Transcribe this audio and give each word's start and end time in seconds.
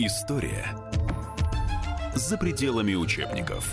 История 0.00 0.64
за 2.14 2.38
пределами 2.38 2.94
учебников. 2.94 3.68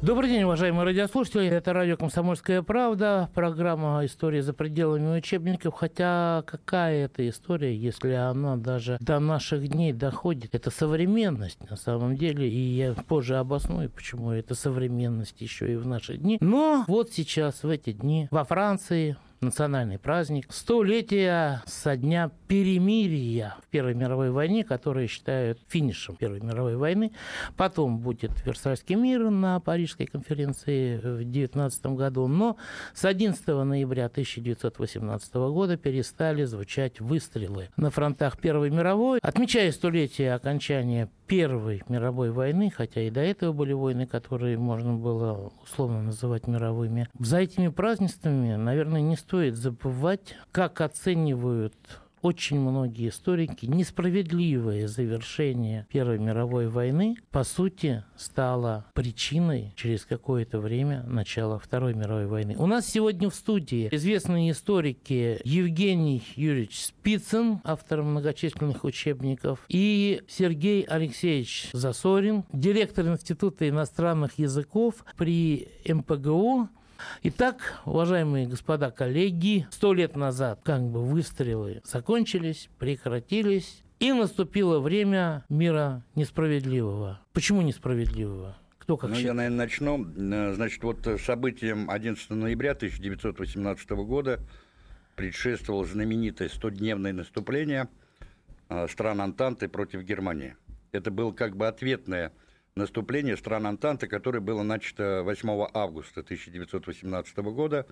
Добрый 0.00 0.30
день, 0.30 0.44
уважаемые 0.44 0.84
радиослушатели. 0.84 1.48
Это 1.48 1.74
радио 1.74 1.98
«Комсомольская 1.98 2.62
правда», 2.62 3.28
программа 3.34 4.06
«История 4.06 4.42
за 4.42 4.54
пределами 4.54 5.18
учебников». 5.18 5.74
Хотя 5.74 6.44
какая 6.46 7.04
это 7.04 7.28
история, 7.28 7.76
если 7.76 8.12
она 8.12 8.56
даже 8.56 8.96
до 9.00 9.18
наших 9.18 9.68
дней 9.68 9.92
доходит? 9.92 10.54
Это 10.54 10.70
современность 10.70 11.68
на 11.68 11.76
самом 11.76 12.16
деле, 12.16 12.48
и 12.48 12.58
я 12.58 12.94
позже 12.94 13.36
обосную, 13.36 13.90
почему 13.90 14.30
это 14.30 14.54
современность 14.54 15.42
еще 15.42 15.74
и 15.74 15.76
в 15.76 15.86
наши 15.86 16.16
дни. 16.16 16.38
Но 16.40 16.84
вот 16.88 17.10
сейчас, 17.12 17.62
в 17.64 17.68
эти 17.68 17.92
дни, 17.92 18.28
во 18.30 18.44
Франции, 18.44 19.18
национальный 19.42 19.98
праздник. 19.98 20.46
Столетие 20.50 21.62
со 21.66 21.96
дня 21.96 22.30
перемирия 22.48 23.56
в 23.62 23.68
Первой 23.68 23.94
мировой 23.94 24.30
войне, 24.30 24.64
которые 24.64 25.08
считают 25.08 25.58
финишем 25.68 26.16
Первой 26.16 26.40
мировой 26.40 26.76
войны. 26.76 27.12
Потом 27.56 27.98
будет 27.98 28.30
Версальский 28.46 28.94
мир 28.94 29.30
на 29.30 29.58
Парижской 29.60 30.06
конференции 30.06 30.98
в 30.98 31.24
19 31.24 31.86
году. 31.86 32.28
Но 32.28 32.56
с 32.94 33.04
11 33.04 33.46
ноября 33.46 34.06
1918 34.06 35.34
года 35.34 35.76
перестали 35.76 36.44
звучать 36.44 37.00
выстрелы 37.00 37.68
на 37.76 37.90
фронтах 37.90 38.38
Первой 38.38 38.70
мировой. 38.70 39.18
Отмечая 39.22 39.72
столетие 39.72 40.34
окончания 40.34 41.10
Первой 41.26 41.82
мировой 41.88 42.30
войны, 42.30 42.70
хотя 42.70 43.00
и 43.00 43.10
до 43.10 43.20
этого 43.20 43.52
были 43.52 43.72
войны, 43.72 44.06
которые 44.06 44.58
можно 44.58 44.92
было 44.92 45.50
условно 45.62 46.02
называть 46.02 46.46
мировыми. 46.46 47.08
За 47.18 47.38
этими 47.38 47.68
празднествами, 47.68 48.56
наверное, 48.56 49.00
не 49.00 49.16
стоит 49.16 49.31
забывать, 49.40 50.36
как 50.52 50.82
оценивают 50.82 51.74
очень 52.22 52.60
многие 52.60 53.08
историки 53.08 53.66
несправедливое 53.66 54.86
завершение 54.86 55.86
Первой 55.90 56.18
мировой 56.18 56.68
войны, 56.68 57.16
по 57.30 57.42
сути, 57.42 58.04
стало 58.16 58.86
причиной 58.94 59.72
через 59.76 60.06
какое-то 60.06 60.60
время 60.60 61.02
начала 61.02 61.58
Второй 61.58 61.94
мировой 61.94 62.26
войны. 62.26 62.54
У 62.58 62.66
нас 62.66 62.86
сегодня 62.86 63.28
в 63.28 63.34
студии 63.34 63.88
известные 63.90 64.52
историки 64.52 65.40
Евгений 65.44 66.22
Юрьевич 66.36 66.84
Спицын, 66.84 67.60
автор 67.64 68.02
многочисленных 68.02 68.84
учебников, 68.84 69.64
и 69.68 70.22
Сергей 70.28 70.82
Алексеевич 70.82 71.70
Засорин, 71.72 72.44
директор 72.52 73.06
Института 73.08 73.68
иностранных 73.68 74.38
языков 74.38 75.04
при 75.16 75.68
МПГУ, 75.84 76.68
Итак, 77.22 77.80
уважаемые 77.84 78.46
господа 78.46 78.90
коллеги, 78.90 79.66
сто 79.70 79.92
лет 79.92 80.16
назад 80.16 80.60
как 80.62 80.82
бы 80.82 81.04
выстрелы 81.04 81.82
закончились, 81.84 82.68
прекратились, 82.78 83.82
и 84.02 84.12
наступило 84.12 84.80
время 84.80 85.44
мира 85.48 86.04
несправедливого. 86.16 87.20
Почему 87.32 87.62
несправедливого? 87.62 88.56
Кто 88.78 88.96
как 88.96 89.10
ну, 89.10 89.14
считает? 89.14 89.28
я, 89.28 89.34
наверное, 89.34 89.58
начну. 89.58 90.04
Э, 90.04 90.54
значит, 90.54 90.82
вот 90.82 91.06
событием 91.20 91.88
11 91.88 92.30
ноября 92.30 92.72
1918 92.72 93.90
года 93.90 94.40
предшествовало 95.14 95.84
знаменитое 95.84 96.48
100-дневное 96.48 97.12
наступление 97.12 97.88
э, 98.68 98.88
стран 98.88 99.20
Антанты 99.20 99.68
против 99.68 100.02
Германии. 100.02 100.56
Это 100.90 101.12
было 101.12 101.30
как 101.30 101.56
бы 101.56 101.68
ответное 101.68 102.32
наступление 102.74 103.36
стран 103.36 103.66
Антанты, 103.66 104.06
которое 104.06 104.40
было 104.40 104.62
начато 104.62 105.22
8 105.24 105.68
августа 105.74 106.20
1918 106.20 107.36
года. 107.38 107.86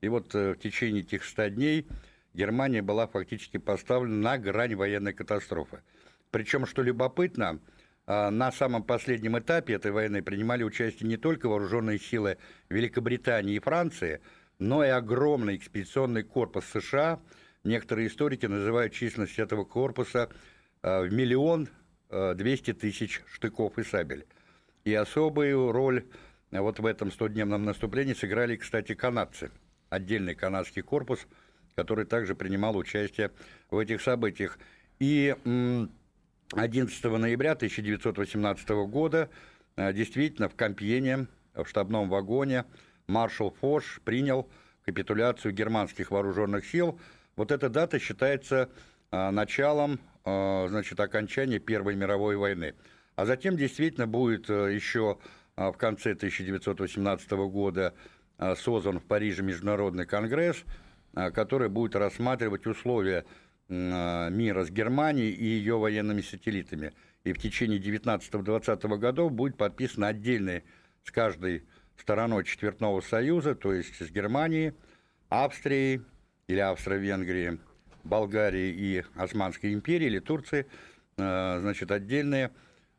И 0.00 0.08
вот 0.08 0.34
э, 0.34 0.52
в 0.52 0.58
течение 0.58 1.02
этих 1.02 1.24
100 1.24 1.48
дней 1.48 1.86
Германия 2.32 2.82
была 2.82 3.06
фактически 3.06 3.56
поставлена 3.56 4.16
на 4.16 4.38
грань 4.38 4.74
военной 4.74 5.12
катастрофы. 5.12 5.82
Причем, 6.30 6.64
что 6.64 6.82
любопытно, 6.82 7.60
а, 8.06 8.30
на 8.30 8.52
самом 8.52 8.82
последнем 8.82 9.38
этапе 9.38 9.74
этой 9.74 9.90
войны 9.90 10.22
принимали 10.22 10.62
участие 10.62 11.08
не 11.08 11.16
только 11.16 11.48
вооруженные 11.48 11.98
силы 11.98 12.38
Великобритании 12.68 13.56
и 13.56 13.60
Франции, 13.60 14.20
но 14.58 14.84
и 14.84 14.88
огромный 14.88 15.56
экспедиционный 15.56 16.22
корпус 16.22 16.64
США. 16.66 17.20
Некоторые 17.64 18.08
историки 18.08 18.46
называют 18.46 18.92
численность 18.92 19.38
этого 19.38 19.64
корпуса 19.64 20.30
а, 20.82 21.02
в 21.02 21.12
миллион 21.12 21.68
200 22.10 22.74
тысяч 22.74 23.22
штыков 23.32 23.78
и 23.78 23.84
сабель. 23.84 24.26
И 24.84 24.94
особую 24.94 25.72
роль 25.72 26.04
вот 26.50 26.78
в 26.80 26.86
этом 26.86 27.08
100-дневном 27.08 27.58
наступлении 27.58 28.14
сыграли, 28.14 28.56
кстати, 28.56 28.94
канадцы. 28.94 29.50
Отдельный 29.88 30.34
канадский 30.34 30.82
корпус, 30.82 31.26
который 31.76 32.04
также 32.04 32.34
принимал 32.34 32.76
участие 32.76 33.30
в 33.70 33.78
этих 33.78 34.00
событиях. 34.00 34.58
И 34.98 35.34
11 36.52 37.04
ноября 37.04 37.52
1918 37.52 38.68
года 38.88 39.30
э, 39.76 39.92
действительно 39.92 40.48
в 40.48 40.56
Кампьене, 40.56 41.28
в 41.54 41.64
штабном 41.66 42.08
вагоне, 42.08 42.64
маршал 43.06 43.54
Фош 43.60 44.00
принял 44.04 44.48
капитуляцию 44.84 45.54
германских 45.54 46.10
вооруженных 46.10 46.66
сил. 46.66 46.98
Вот 47.36 47.52
эта 47.52 47.68
дата 47.68 47.98
считается 47.98 48.68
э, 48.68 48.68
началом 49.12 49.98
Э, 50.24 50.66
значит, 50.68 51.00
окончания 51.00 51.58
Первой 51.58 51.96
мировой 51.96 52.36
войны. 52.36 52.74
А 53.16 53.24
затем 53.24 53.56
действительно 53.56 54.06
будет 54.06 54.50
э, 54.50 54.74
еще 54.74 55.18
э, 55.56 55.68
в 55.68 55.76
конце 55.76 56.12
1918 56.12 57.30
года 57.30 57.94
создан 58.56 59.00
в 59.00 59.04
Париже 59.04 59.42
Международный 59.42 60.06
конгресс, 60.06 60.64
который 61.12 61.68
будет 61.68 61.94
рассматривать 61.94 62.66
условия 62.66 63.26
мира 63.68 64.64
с 64.64 64.70
Германией 64.70 65.30
и 65.30 65.44
ее 65.44 65.76
военными 65.76 66.22
сателлитами. 66.22 66.94
И 67.24 67.34
в 67.34 67.38
течение 67.38 67.78
19-20 67.78 68.96
годов 68.96 69.32
будет 69.32 69.58
подписан 69.58 70.04
отдельный 70.04 70.64
с 71.04 71.10
каждой 71.10 71.64
стороной 71.98 72.44
Четвертного 72.44 73.02
Союза, 73.02 73.54
то 73.54 73.74
есть 73.74 73.94
с 73.94 74.10
Германией, 74.10 74.72
Австрией 75.28 76.00
или 76.46 76.60
Австро-Венгрией, 76.60 77.58
Болгарии 78.04 78.70
и 78.70 79.04
Османской 79.14 79.72
империи 79.72 80.06
или 80.06 80.18
Турции, 80.18 80.66
э, 81.16 81.58
значит, 81.60 81.90
отдельные 81.90 82.50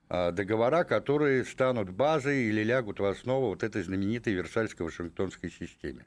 э, 0.09 0.31
договора, 0.31 0.83
которые 0.83 1.45
станут 1.45 1.89
базой 1.89 2.43
или 2.45 2.63
лягут 2.63 2.99
в 2.99 3.05
основу 3.05 3.49
вот 3.49 3.63
этой 3.63 3.83
знаменитой 3.83 4.33
Версальско-Вашингтонской 4.33 5.49
системе. 5.49 6.05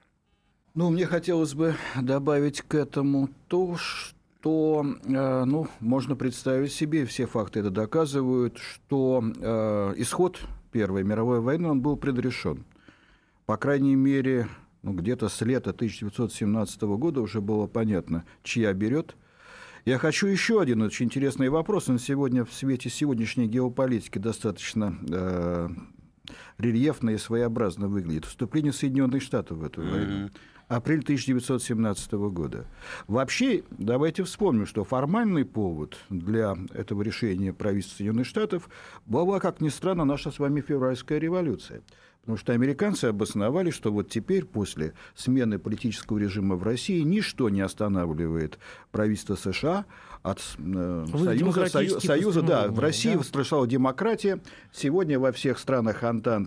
Ну, 0.75 0.91
мне 0.91 1.07
хотелось 1.07 1.55
бы 1.55 1.75
добавить 2.01 2.63
к 2.63 2.75
этому 2.75 3.29
то, 3.49 3.77
что, 3.77 4.85
э, 5.05 5.45
ну, 5.45 5.69
можно 5.81 6.17
представить 6.17 6.73
себе, 6.73 7.07
все 7.07 7.27
факты 7.27 7.61
это 7.61 7.71
доказывают, 7.71 8.59
что 8.59 9.23
исход 9.97 10.41
Первой 10.75 11.05
мировой 11.05 11.39
войны, 11.39 11.69
он 11.69 11.81
был 11.81 11.97
предрешен. 11.97 12.65
По 13.47 13.57
крайней 13.57 13.95
мере, 13.95 14.49
ну, 14.85 14.93
где-то 14.93 15.29
с 15.29 15.41
лета 15.41 15.71
1917 15.71 16.83
года 16.83 17.23
уже 17.23 17.41
было 17.41 17.67
понятно, 17.67 18.25
чья 18.43 18.73
берет. 18.75 19.17
Я 19.87 19.99
хочу 19.99 20.27
еще 20.27 20.61
один 20.61 20.83
очень 20.83 21.07
интересный 21.07 21.49
вопрос. 21.49 21.89
Он 21.89 21.99
сегодня 21.99 22.45
в 22.45 22.53
свете 22.53 22.91
сегодняшней 22.91 23.47
геополитики 23.47 24.19
достаточно 24.19 24.99
э, 25.11 25.69
рельефно 26.59 27.11
и 27.11 27.19
своеобразно 27.19 27.89
выглядит. 27.89 28.25
Вступление 28.25 28.73
Соединенных 28.73 29.23
Штатов 29.23 29.59
в 29.59 29.65
эту 29.65 29.83
mm-hmm. 29.83 29.91
войну. 29.91 30.31
Апрель 30.69 31.01
1917 31.01 32.13
года. 32.13 32.67
Вообще, 33.07 33.65
давайте 33.71 34.25
вспомним, 34.25 34.67
что 34.67 34.83
формальный 34.83 35.45
повод 35.45 35.99
для 36.09 36.57
этого 36.73 37.03
решения 37.03 37.53
правительства 37.53 37.99
Соединенных 37.99 38.27
Штатов 38.27 38.69
была, 39.05 39.41
как 39.41 39.61
ни 39.61 39.69
странно, 39.69 40.05
наша 40.05 40.31
с 40.31 40.39
вами 40.39 40.63
февральская 40.63 41.19
революция. 41.19 41.83
Потому 42.25 42.39
что 42.39 42.55
американцы 42.55 43.05
обосновали, 43.05 43.71
что 43.71 43.93
вот 43.93 44.09
теперь, 44.09 44.47
после 44.47 44.95
смены 45.15 45.59
политического 45.59 46.17
режима 46.17 46.57
в 46.57 46.63
России, 46.63 47.03
ничто 47.03 47.51
не 47.51 47.61
останавливает 47.61 48.59
правительство 48.93 49.35
США 49.35 49.85
от 50.23 50.41
э, 50.57 51.05
Союза, 51.13 51.67
Сою, 51.67 52.01
Союза 52.01 52.41
да, 52.41 52.69
в 52.69 52.79
России 52.79 53.13
да? 53.13 53.19
восторжала 53.19 53.67
демократия. 53.67 54.41
Сегодня 54.73 55.21
во 55.21 55.33
всех 55.33 55.59
странах 55.59 56.03
Антанты 56.03 56.44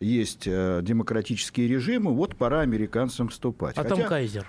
есть 0.00 0.46
э, 0.46 0.80
демократические 0.82 1.68
режимы, 1.68 2.12
вот 2.14 2.36
пора 2.36 2.60
американцам 2.60 3.28
вступать. 3.28 3.76
А 3.76 3.82
Хотя, 3.82 3.96
там 3.96 4.06
Кайзер. 4.06 4.46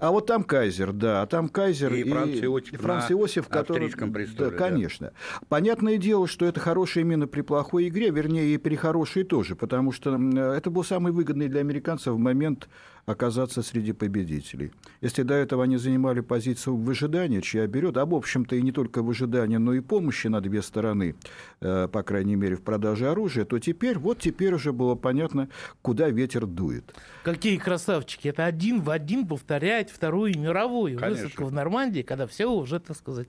А 0.00 0.12
вот 0.12 0.26
там 0.26 0.44
Кайзер, 0.44 0.92
да, 0.92 1.22
а 1.22 1.26
там 1.26 1.48
Кайзер 1.48 1.92
и, 1.92 2.02
и 2.02 2.08
Франц 2.08 2.36
Иосиф, 2.40 2.72
и 2.72 2.76
Франц 2.76 3.10
Иосиф 3.10 3.48
который... 3.48 3.90
престоле, 3.90 4.50
да, 4.50 4.56
конечно. 4.56 5.08
Да. 5.08 5.40
Понятное 5.48 5.96
дело, 5.96 6.28
что 6.28 6.46
это 6.46 6.60
хорошая 6.60 7.02
мина 7.02 7.26
при 7.26 7.40
плохой 7.40 7.88
игре, 7.88 8.10
вернее, 8.10 8.54
и 8.54 8.58
при 8.58 8.76
хорошей 8.76 9.24
тоже, 9.24 9.56
потому 9.56 9.90
что 9.90 10.16
это 10.16 10.70
был 10.70 10.84
самый 10.84 11.12
выгодный 11.12 11.48
для 11.48 11.60
американцев 11.60 12.16
момент 12.16 12.68
оказаться 13.08 13.62
среди 13.62 13.92
победителей. 13.92 14.70
Если 15.00 15.22
до 15.22 15.32
этого 15.32 15.64
они 15.64 15.78
занимали 15.78 16.20
позицию 16.20 16.76
выжидания, 16.76 17.40
чья 17.40 17.66
берет, 17.66 17.96
а 17.96 18.04
в 18.04 18.14
общем-то 18.14 18.54
и 18.54 18.60
не 18.60 18.70
только 18.70 19.02
выжидания, 19.02 19.58
но 19.58 19.72
и 19.72 19.80
помощи 19.80 20.26
на 20.26 20.42
две 20.42 20.60
стороны, 20.60 21.14
э, 21.62 21.88
по 21.88 22.02
крайней 22.02 22.36
мере, 22.36 22.56
в 22.56 22.62
продаже 22.62 23.08
оружия, 23.08 23.46
то 23.46 23.58
теперь, 23.58 23.98
вот 23.98 24.18
теперь 24.18 24.52
уже 24.52 24.74
было 24.74 24.94
понятно, 24.94 25.48
куда 25.80 26.10
ветер 26.10 26.44
дует. 26.44 26.94
Какие 27.24 27.56
красавчики. 27.56 28.28
Это 28.28 28.44
один 28.44 28.82
в 28.82 28.90
один 28.90 29.26
повторяет 29.26 29.88
Вторую 29.88 30.38
мировую 30.38 30.98
Конечно. 30.98 31.24
высадку 31.24 31.44
в 31.46 31.52
Нормандии, 31.52 32.02
когда 32.02 32.26
все 32.26 32.46
уже, 32.46 32.78
так 32.78 32.94
сказать, 32.94 33.28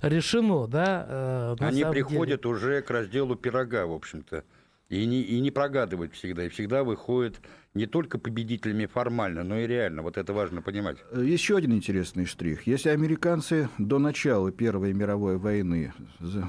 решено. 0.00 0.66
Да, 0.66 1.06
э, 1.06 1.56
Они 1.60 1.84
приходят 1.84 2.42
деле. 2.42 2.54
уже 2.54 2.80
к 2.80 2.90
разделу 2.90 3.36
пирога, 3.36 3.84
в 3.86 3.92
общем-то. 3.92 4.44
И 4.88 5.06
не, 5.06 5.22
и 5.22 5.40
не 5.40 5.50
прогадывают 5.50 6.12
всегда, 6.12 6.44
и 6.44 6.50
всегда 6.50 6.84
выходят 6.84 7.40
не 7.74 7.86
только 7.86 8.18
победителями 8.18 8.86
формально, 8.86 9.44
но 9.44 9.58
и 9.58 9.66
реально. 9.66 10.02
Вот 10.02 10.18
это 10.18 10.32
важно 10.32 10.60
понимать. 10.60 10.98
Еще 11.14 11.56
один 11.56 11.72
интересный 11.72 12.26
штрих. 12.26 12.66
Если 12.66 12.90
американцы 12.90 13.68
до 13.78 13.98
начала 13.98 14.52
Первой 14.52 14.92
мировой 14.92 15.38
войны 15.38 15.92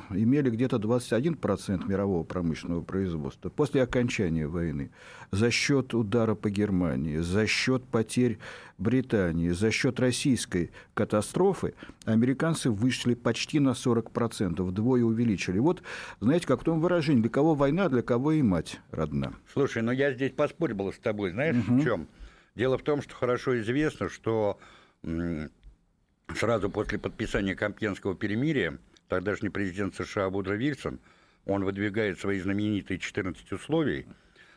имели 0.10 0.50
где-то 0.50 0.78
21% 0.78 1.88
мирового 1.88 2.24
промышленного 2.24 2.82
производства, 2.82 3.50
после 3.50 3.84
окончания 3.84 4.48
войны, 4.48 4.92
за 5.32 5.50
счет 5.50 5.94
удара 5.94 6.36
по 6.36 6.50
Германии, 6.50 7.18
за 7.18 7.48
счет 7.48 7.84
потерь 7.86 8.38
Британии, 8.78 9.50
за 9.50 9.72
счет 9.72 10.00
российской 10.00 10.72
катастрофы, 10.94 11.74
американцы 12.06 12.70
вышли 12.70 13.14
почти 13.14 13.60
на 13.60 13.70
40%, 13.70 14.62
вдвое 14.62 15.04
увеличили. 15.04 15.60
Вот, 15.60 15.82
знаете, 16.20 16.48
как 16.48 16.62
в 16.62 16.64
том 16.64 16.80
выражении, 16.80 17.22
для 17.22 17.30
кого 17.30 17.56
война, 17.56 17.88
для 17.90 18.02
кого 18.02 18.34
и 18.34 18.42
мать 18.42 18.80
родна. 18.92 19.34
Слушай, 19.52 19.84
ну 19.84 19.92
я 19.92 20.14
здесь 20.14 20.32
поспорил 20.32 20.92
с 20.92 21.00
тобой 21.00 21.14
тобой. 21.14 21.32
Знаешь, 21.32 21.56
угу. 21.56 21.76
в 21.76 21.84
чем? 21.84 22.08
Дело 22.56 22.78
в 22.78 22.84
том, 22.84 23.02
что 23.02 23.16
хорошо 23.16 23.60
известно, 23.60 24.10
что 24.10 24.60
сразу 26.36 26.70
после 26.70 27.00
подписания 27.00 27.56
Компьенского 27.56 28.16
перемирия 28.16 28.80
тогдашний 29.08 29.50
президент 29.50 29.96
США 29.96 30.30
Вудро 30.30 30.54
Вильсон, 30.54 31.00
он 31.46 31.64
выдвигает 31.64 32.20
свои 32.20 32.40
знаменитые 32.40 33.00
14 33.00 33.52
условий, 33.52 34.06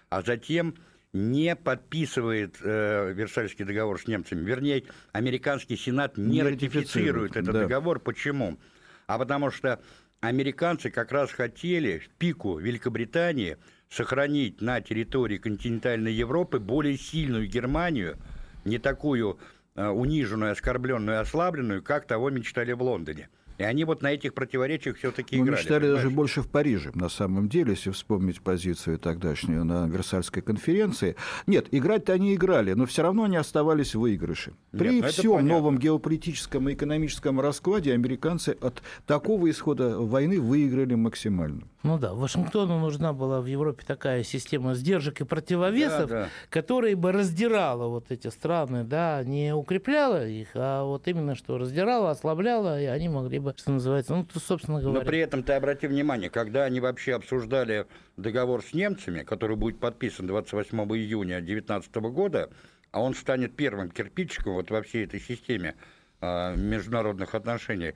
а 0.08 0.22
затем 0.22 0.76
не 1.16 1.56
подписывает 1.56 2.56
э, 2.62 3.12
Версальский 3.14 3.64
договор 3.64 4.00
с 4.00 4.06
немцами. 4.06 4.44
Вернее, 4.44 4.84
американский 5.12 5.76
сенат 5.76 6.16
не, 6.16 6.36
не 6.36 6.42
ратифицирует 6.42 7.36
этот 7.36 7.52
да. 7.52 7.60
договор. 7.62 7.98
Почему? 7.98 8.58
А 9.06 9.18
потому 9.18 9.50
что 9.50 9.80
американцы 10.20 10.90
как 10.90 11.12
раз 11.12 11.32
хотели 11.32 11.98
в 11.98 12.08
пику 12.10 12.58
Великобритании 12.58 13.56
сохранить 13.88 14.60
на 14.60 14.80
территории 14.80 15.38
континентальной 15.38 16.12
Европы 16.12 16.58
более 16.58 16.98
сильную 16.98 17.46
Германию, 17.46 18.18
не 18.64 18.78
такую 18.78 19.38
э, 19.74 19.88
униженную, 19.88 20.52
оскорбленную, 20.52 21.20
ослабленную, 21.20 21.82
как 21.82 22.06
того 22.06 22.30
мечтали 22.30 22.72
в 22.72 22.82
Лондоне. 22.82 23.30
И 23.58 23.62
они 23.62 23.84
вот 23.84 24.02
на 24.02 24.12
этих 24.12 24.34
противоречиях 24.34 24.96
все-таки 24.96 25.36
играли. 25.36 25.50
Мы 25.50 25.56
мечтали 25.56 25.80
понимаешь? 25.80 26.02
даже 26.02 26.10
больше 26.10 26.42
в 26.42 26.48
Париже, 26.48 26.90
на 26.94 27.08
самом 27.08 27.48
деле, 27.48 27.70
если 27.70 27.90
вспомнить 27.90 28.40
позицию 28.40 28.98
тогдашнюю 28.98 29.64
на 29.64 29.86
Версальской 29.86 30.42
конференции. 30.42 31.16
Нет, 31.46 31.68
играть-то 31.70 32.12
они 32.12 32.34
играли, 32.34 32.72
но 32.72 32.86
все 32.86 33.02
равно 33.02 33.24
они 33.24 33.36
оставались 33.36 33.94
в 33.94 34.00
выигрыше. 34.00 34.52
При 34.72 34.96
Нет, 34.96 35.04
ну 35.04 35.08
всем 35.08 35.46
новом 35.46 35.78
геополитическом 35.78 36.68
и 36.68 36.74
экономическом 36.74 37.40
раскладе 37.40 37.92
американцы 37.92 38.56
от 38.60 38.82
такого 39.06 39.50
исхода 39.50 39.98
войны 39.98 40.40
выиграли 40.40 40.94
максимально. 40.94 41.62
Ну 41.86 41.98
да, 41.98 42.14
Вашингтону 42.14 42.80
нужна 42.80 43.12
была 43.12 43.40
в 43.40 43.46
Европе 43.46 43.84
такая 43.86 44.24
система 44.24 44.74
сдержек 44.74 45.20
и 45.20 45.24
противовесов, 45.24 46.10
да, 46.10 46.22
да. 46.22 46.28
которая 46.50 46.96
бы 46.96 47.12
раздирала 47.12 47.86
вот 47.86 48.10
эти 48.10 48.26
страны, 48.26 48.82
да, 48.82 49.22
не 49.22 49.54
укрепляла 49.54 50.26
их, 50.26 50.48
а 50.54 50.84
вот 50.84 51.06
именно 51.06 51.36
что 51.36 51.58
раздирала, 51.58 52.10
ослабляла, 52.10 52.80
и 52.80 52.86
они 52.86 53.08
могли 53.08 53.38
бы, 53.38 53.45
что 53.56 53.72
называется, 53.72 54.14
ну, 54.14 54.24
то, 54.24 54.40
собственно 54.40 54.80
говоря. 54.80 55.00
Но 55.00 55.04
при 55.04 55.18
этом 55.18 55.42
ты 55.42 55.52
обрати 55.52 55.86
внимание, 55.86 56.30
когда 56.30 56.64
они 56.64 56.80
вообще 56.80 57.14
обсуждали 57.14 57.86
договор 58.16 58.62
с 58.62 58.72
немцами, 58.72 59.22
который 59.22 59.56
будет 59.56 59.78
подписан 59.78 60.26
28 60.26 60.78
июня 60.96 61.40
2019 61.40 61.94
года, 61.96 62.50
а 62.90 63.02
он 63.02 63.14
станет 63.14 63.56
первым 63.56 63.90
кирпичиком 63.90 64.54
вот 64.54 64.70
во 64.70 64.82
всей 64.82 65.04
этой 65.04 65.20
системе 65.20 65.74
э, 66.20 66.56
международных 66.56 67.34
отношений, 67.34 67.94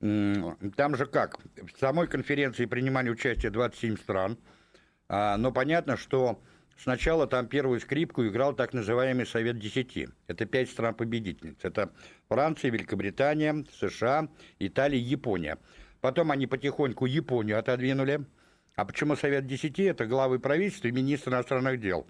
там 0.00 0.96
же 0.96 1.06
как? 1.06 1.38
В 1.56 1.78
самой 1.78 2.06
конференции 2.06 2.66
принимали 2.66 3.10
участие 3.10 3.50
27 3.50 3.96
стран, 3.96 4.38
а, 5.08 5.36
но 5.36 5.50
понятно, 5.50 5.96
что 5.96 6.40
сначала 6.78 7.26
там 7.26 7.46
первую 7.46 7.80
скрипку 7.80 8.26
играл 8.26 8.54
так 8.54 8.72
называемый 8.72 9.26
Совет 9.26 9.58
Десяти. 9.58 10.08
Это 10.26 10.46
пять 10.46 10.70
стран-победительниц. 10.70 11.58
Это 11.62 11.92
Франция, 12.28 12.70
Великобритания, 12.70 13.64
США, 13.78 14.28
Италия, 14.58 14.98
Япония. 14.98 15.58
Потом 16.00 16.30
они 16.30 16.46
потихоньку 16.46 17.06
Японию 17.06 17.58
отодвинули. 17.58 18.20
А 18.76 18.84
почему 18.84 19.16
Совет 19.16 19.46
Десяти? 19.46 19.82
Это 19.84 20.06
главы 20.06 20.38
правительства 20.38 20.88
и 20.88 20.92
министр 20.92 21.30
иностранных 21.30 21.80
дел. 21.80 22.06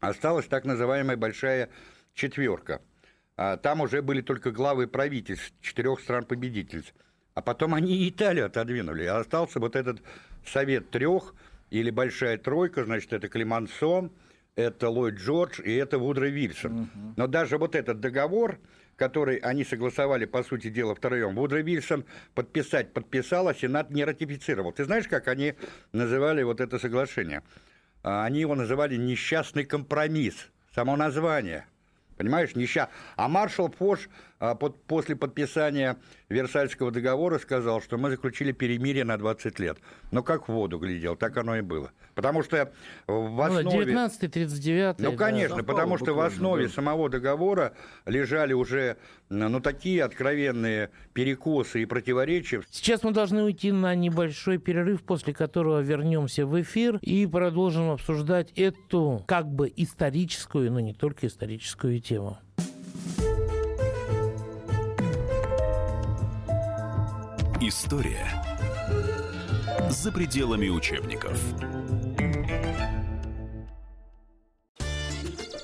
Осталась 0.00 0.46
так 0.46 0.64
называемая 0.64 1.16
большая 1.16 1.70
четверка– 2.14 2.82
а 3.36 3.58
там 3.58 3.82
уже 3.82 4.00
были 4.00 4.22
только 4.22 4.50
главы 4.50 4.86
правительств 4.86 5.52
четырех 5.60 6.00
стран-победительниц. 6.00 6.94
А 7.34 7.42
потом 7.42 7.74
они 7.74 8.08
Италию 8.08 8.46
отодвинули. 8.46 9.04
А 9.04 9.18
остался 9.18 9.60
вот 9.60 9.76
этот 9.76 10.00
совет 10.46 10.90
трех 10.90 11.34
или 11.70 11.90
большая 11.90 12.38
тройка, 12.38 12.84
значит, 12.84 13.12
это 13.12 13.28
Климансо, 13.28 14.10
это 14.54 14.88
Ллойд 14.88 15.16
Джордж 15.16 15.60
и 15.60 15.74
это 15.74 15.98
Вудро 15.98 16.26
Вильсон. 16.26 16.80
Угу. 16.82 17.14
Но 17.16 17.26
даже 17.26 17.58
вот 17.58 17.74
этот 17.74 18.00
договор, 18.00 18.58
который 18.96 19.36
они 19.36 19.64
согласовали, 19.64 20.24
по 20.24 20.42
сути 20.42 20.70
дела, 20.70 20.94
втроем, 20.94 21.34
Вудро 21.34 21.58
Вильсон 21.58 22.04
подписать 22.34 22.92
подписал, 22.92 23.48
а 23.48 23.54
Сенат 23.54 23.90
не 23.90 24.04
ратифицировал. 24.04 24.72
Ты 24.72 24.84
знаешь, 24.84 25.08
как 25.08 25.28
они 25.28 25.54
называли 25.92 26.42
вот 26.42 26.60
это 26.60 26.78
соглашение? 26.78 27.42
А, 28.02 28.24
они 28.24 28.40
его 28.40 28.54
называли 28.54 28.96
«несчастный 28.96 29.64
компромисс». 29.64 30.48
Само 30.74 30.96
название– 30.96 31.66
Понимаешь, 32.16 32.54
нища. 32.54 32.88
А 33.16 33.28
маршал 33.28 33.70
Фош 33.70 34.08
а, 34.38 34.54
под, 34.54 34.82
после 34.84 35.16
подписания 35.16 35.96
Версальского 36.28 36.90
договора 36.90 37.38
сказал, 37.38 37.80
что 37.80 37.96
мы 37.96 38.10
заключили 38.10 38.52
перемирие 38.52 39.04
на 39.04 39.16
20 39.16 39.58
лет. 39.58 39.78
Но 40.10 40.22
как 40.22 40.48
в 40.48 40.52
воду 40.52 40.78
глядел, 40.78 41.16
так 41.16 41.36
оно 41.36 41.56
и 41.56 41.62
было. 41.62 41.92
Потому 42.14 42.42
что 42.42 42.72
в 43.06 43.12
ну, 43.12 43.42
основе... 43.42 43.84
19 43.86 44.32
39 44.32 44.98
Ну, 44.98 45.12
конечно, 45.16 45.58
да, 45.58 45.62
потому 45.62 45.98
что 45.98 46.14
в 46.14 46.20
основе 46.20 46.68
самого 46.68 47.08
договора 47.08 47.74
лежали 48.04 48.52
уже 48.52 48.96
ну, 49.28 49.60
такие 49.60 50.04
откровенные 50.04 50.90
перекосы 51.12 51.82
и 51.82 51.86
противоречия. 51.86 52.62
Сейчас 52.70 53.02
мы 53.02 53.12
должны 53.12 53.42
уйти 53.42 53.72
на 53.72 53.94
небольшой 53.94 54.58
перерыв, 54.58 55.02
после 55.02 55.32
которого 55.32 55.80
вернемся 55.80 56.46
в 56.46 56.60
эфир 56.60 56.98
и 57.02 57.26
продолжим 57.26 57.90
обсуждать 57.90 58.52
эту 58.56 59.24
как 59.26 59.46
бы 59.46 59.72
историческую, 59.76 60.72
но 60.72 60.80
не 60.80 60.92
только 60.92 61.26
историческую 61.26 62.00
тему. 62.00 62.38
История 67.60 68.44
за 69.88 70.12
пределами 70.12 70.68
учебников. 70.68 71.40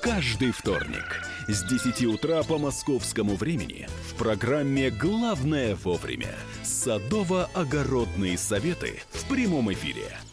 Каждый 0.01 0.51
вторник 0.51 1.23
с 1.47 1.63
10 1.69 2.05
утра 2.05 2.41
по 2.41 2.57
московскому 2.57 3.35
времени 3.35 3.87
в 4.09 4.15
программе 4.15 4.89
«Главное 4.89 5.75
вовремя» 5.75 6.33
садово-огородные 6.63 8.37
советы 8.37 9.03
в 9.11 9.27
прямом 9.29 9.71
эфире– 9.71 10.17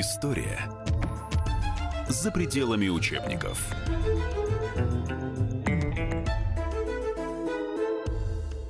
История 0.00 0.60
за 2.08 2.30
пределами 2.30 2.88
учебников. 2.88 3.74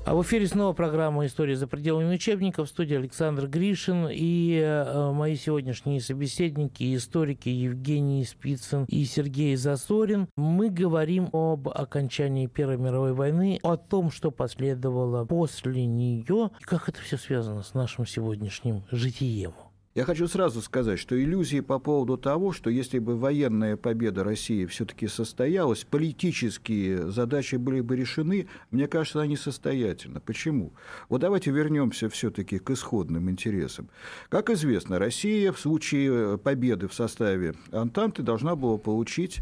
А 0.07 0.15
в 0.15 0.23
эфире 0.23 0.47
снова 0.47 0.73
программа 0.73 1.27
«История 1.27 1.55
за 1.55 1.67
пределами 1.67 2.15
учебников». 2.15 2.69
В 2.69 2.71
студии 2.71 2.97
Александр 2.97 3.47
Гришин 3.47 4.09
и 4.11 4.59
э, 4.59 5.13
мои 5.13 5.37
сегодняшние 5.37 6.01
собеседники, 6.01 6.97
историки 6.97 7.51
Евгений 7.51 8.25
Спицын 8.25 8.87
и 8.89 9.05
Сергей 9.05 9.55
Засорин. 9.57 10.29
Мы 10.35 10.71
говорим 10.71 11.29
об 11.35 11.69
окончании 11.69 12.47
Первой 12.47 12.79
мировой 12.79 13.13
войны, 13.13 13.61
о 13.63 13.77
том, 13.77 14.11
что 14.11 14.31
последовало 14.31 15.27
после 15.27 15.85
нее, 15.85 16.53
и 16.59 16.65
как 16.65 16.89
это 16.89 17.03
все 17.03 17.19
связано 17.19 17.63
с 17.63 17.75
нашим 17.75 18.07
сегодняшним 18.07 18.85
житием. 18.91 19.53
Я 19.99 20.05
хочу 20.05 20.28
сразу 20.28 20.62
сказать, 20.62 21.00
что 21.00 21.21
иллюзии 21.21 21.59
по 21.59 21.81
поводу 21.81 22.17
того, 22.17 22.52
что 22.52 22.71
если 22.71 23.00
бы 23.00 23.17
военная 23.17 23.76
победа 23.76 24.23
России 24.23 24.64
все-таки 24.64 25.09
состоялась, 25.09 25.83
политические 25.83 27.11
задачи 27.11 27.57
были 27.57 27.81
бы 27.81 27.97
решены, 27.97 28.47
мне 28.71 28.87
кажется, 28.87 29.21
они 29.21 29.37
состоятельны. 29.37 30.21
Почему? 30.21 30.73
Вот 31.09 31.23
давайте 31.23 31.50
вернемся 31.50 32.09
все-таки 32.09 32.61
к 32.61 32.71
исходным 32.71 33.28
интересам. 33.28 33.88
Как 34.28 34.50
известно, 34.50 35.00
Россия 35.00 35.50
в 35.50 35.59
случае 35.59 36.38
победы 36.38 36.87
в 36.87 36.95
составе 36.95 37.57
Антанты 37.73 38.23
должна 38.23 38.55
была 38.55 38.78
получить 38.78 39.40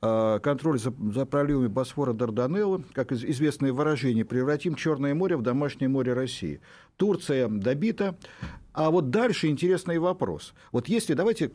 контроль 0.00 0.78
за, 0.78 0.92
за 1.12 1.26
проливами 1.26 1.66
Босфора 1.66 2.12
Дарданеллы, 2.12 2.84
как 2.94 3.12
известное 3.12 3.72
выражение, 3.72 4.24
превратим 4.24 4.74
Черное 4.74 5.14
море 5.14 5.36
в 5.36 5.42
домашнее 5.42 5.88
море 5.88 6.14
России. 6.14 6.60
Турция 6.96 7.48
добита, 7.48 8.16
а 8.72 8.90
вот 8.90 9.10
дальше 9.10 9.48
интересный 9.48 9.98
вопрос. 9.98 10.54
Вот 10.72 10.88
если, 10.88 11.14
давайте 11.14 11.50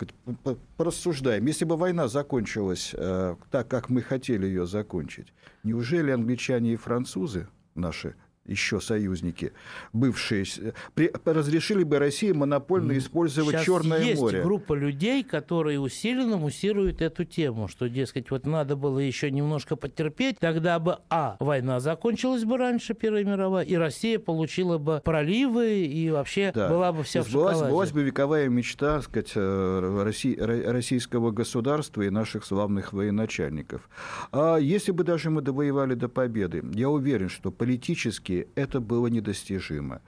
порассуждаем, 0.78 1.46
если 1.46 1.66
бы 1.66 1.78
война 1.78 2.08
закончилась 2.08 2.92
э, 2.94 3.36
так, 3.52 3.68
как 3.68 3.90
мы 3.90 4.02
хотели 4.02 4.46
ее 4.46 4.68
закончить, 4.68 5.34
неужели 5.64 6.12
англичане 6.12 6.74
и 6.74 6.76
французы 6.76 7.48
наши 7.74 8.16
еще 8.46 8.80
союзники, 8.80 9.54
бывшие, 9.94 10.46
при, 10.94 11.12
разрешили 11.26 11.84
бы 11.84 12.00
России 12.00 12.32
монопольно 12.32 12.98
использовать 12.98 13.56
Сейчас 13.56 13.66
Черное 13.66 14.02
есть 14.02 14.22
море. 14.22 14.44
группа 14.44 14.74
людей, 14.74 15.24
которые 15.24 15.80
усиленно 15.80 16.38
муссируют 16.38 17.02
эту 17.02 17.26
тему, 17.26 17.68
что, 17.68 17.88
дескать, 17.88 18.30
вот 18.30 18.46
надо 18.46 18.76
было 18.76 19.00
еще 19.00 19.32
немножко 19.32 19.76
потерпеть, 19.76 20.40
тогда 20.40 20.80
бы, 20.80 21.00
а, 21.10 21.38
война 21.40 21.80
закончилась 21.80 22.44
бы 22.44 22.58
раньше 22.58 22.94
Первой 22.94 23.24
мировой, 23.24 23.66
и 23.66 23.76
Россия 23.76 24.20
получила 24.20 24.78
бы 24.78 25.02
проливы, 25.04 25.86
и 25.86 26.10
вообще 26.12 26.52
да. 26.54 26.70
была 26.70 26.92
бы 26.92 27.04
вся 27.04 27.24
в 27.24 27.28
сбылась, 27.28 27.58
сбылась 27.58 27.92
бы 27.92 28.04
вековая 28.04 28.48
мечта, 28.48 29.02
сказать, 29.02 29.32
э, 29.36 30.02
России, 30.04 30.36
российского 30.36 31.32
государства 31.32 32.04
и 32.04 32.10
наших 32.10 32.46
славных 32.46 32.94
военачальников. 32.94 33.90
А 34.32 34.58
если 34.58 34.92
бы 34.92 35.04
даже 35.04 35.30
мы 35.30 35.42
довоевали 35.42 35.96
до 35.96 36.10
победы, 36.10 36.64
я 36.74 36.90
уверен, 36.90 37.30
что 37.30 37.52
политически 37.52 38.35
это 38.56 38.80
было 38.80 39.08
недостижимо. 39.08 40.02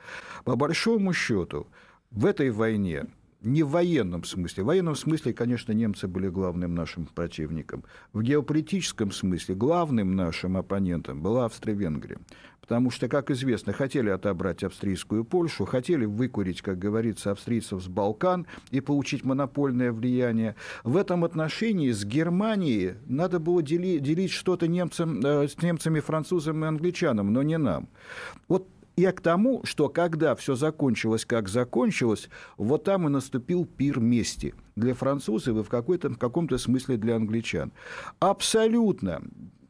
По 0.44 0.56
большому 0.56 1.14
счету, 1.14 1.68
в 2.12 2.26
этой 2.26 2.52
войне 2.52 3.06
не 3.48 3.64
в 3.64 3.70
военном 3.70 4.24
смысле. 4.24 4.64
В 4.64 4.68
военном 4.68 4.96
смысле, 4.96 5.34
конечно, 5.34 5.72
немцы 5.72 6.08
были 6.08 6.28
главным 6.28 6.76
нашим 6.76 7.06
противником. 7.06 7.84
В 8.14 8.22
геополитическом 8.22 9.12
смысле 9.12 9.56
главным 9.56 10.16
нашим 10.16 10.58
оппонентом 10.58 11.22
была 11.22 11.46
Австро-Венгрия. 11.46 12.18
Потому 12.62 12.92
что, 12.92 13.08
как 13.08 13.32
известно, 13.32 13.72
хотели 13.72 14.10
отобрать 14.10 14.62
австрийскую 14.62 15.24
Польшу, 15.24 15.64
хотели 15.64 16.04
выкурить, 16.04 16.62
как 16.62 16.78
говорится, 16.78 17.32
австрийцев 17.32 17.82
с 17.82 17.88
Балкан 17.88 18.46
и 18.72 18.82
получить 18.82 19.24
монопольное 19.24 19.94
влияние. 19.94 20.56
В 20.84 20.98
этом 20.98 21.24
отношении 21.24 21.92
с 21.92 22.04
Германией 22.04 22.96
надо 23.06 23.40
было 23.40 23.64
делить, 23.64 24.04
делить 24.04 24.32
что-то 24.32 24.68
немцам, 24.68 25.22
э, 25.26 25.48
с 25.48 25.62
немцами, 25.62 26.02
французам 26.02 26.66
и 26.66 26.68
англичанам, 26.68 27.32
но 27.32 27.42
не 27.42 27.58
нам. 27.58 27.88
Вот 28.50 28.68
я 28.98 29.12
к 29.12 29.22
тому, 29.22 29.62
что 29.64 29.90
когда 29.90 30.36
все 30.36 30.56
закончилось, 30.56 31.24
как 31.24 31.48
закончилось, 31.48 32.30
вот 32.58 32.84
там 32.84 33.08
и 33.08 33.12
наступил 33.12 33.66
пир 33.66 34.00
мести 34.00 34.56
для 34.76 34.96
французов 34.96 35.56
и 35.56 35.64
в, 35.64 35.70
какой-то, 35.70 36.10
в 36.10 36.18
каком-то 36.18 36.58
смысле 36.58 36.98
для 36.98 37.16
англичан. 37.16 37.72
Абсолютно 38.20 39.22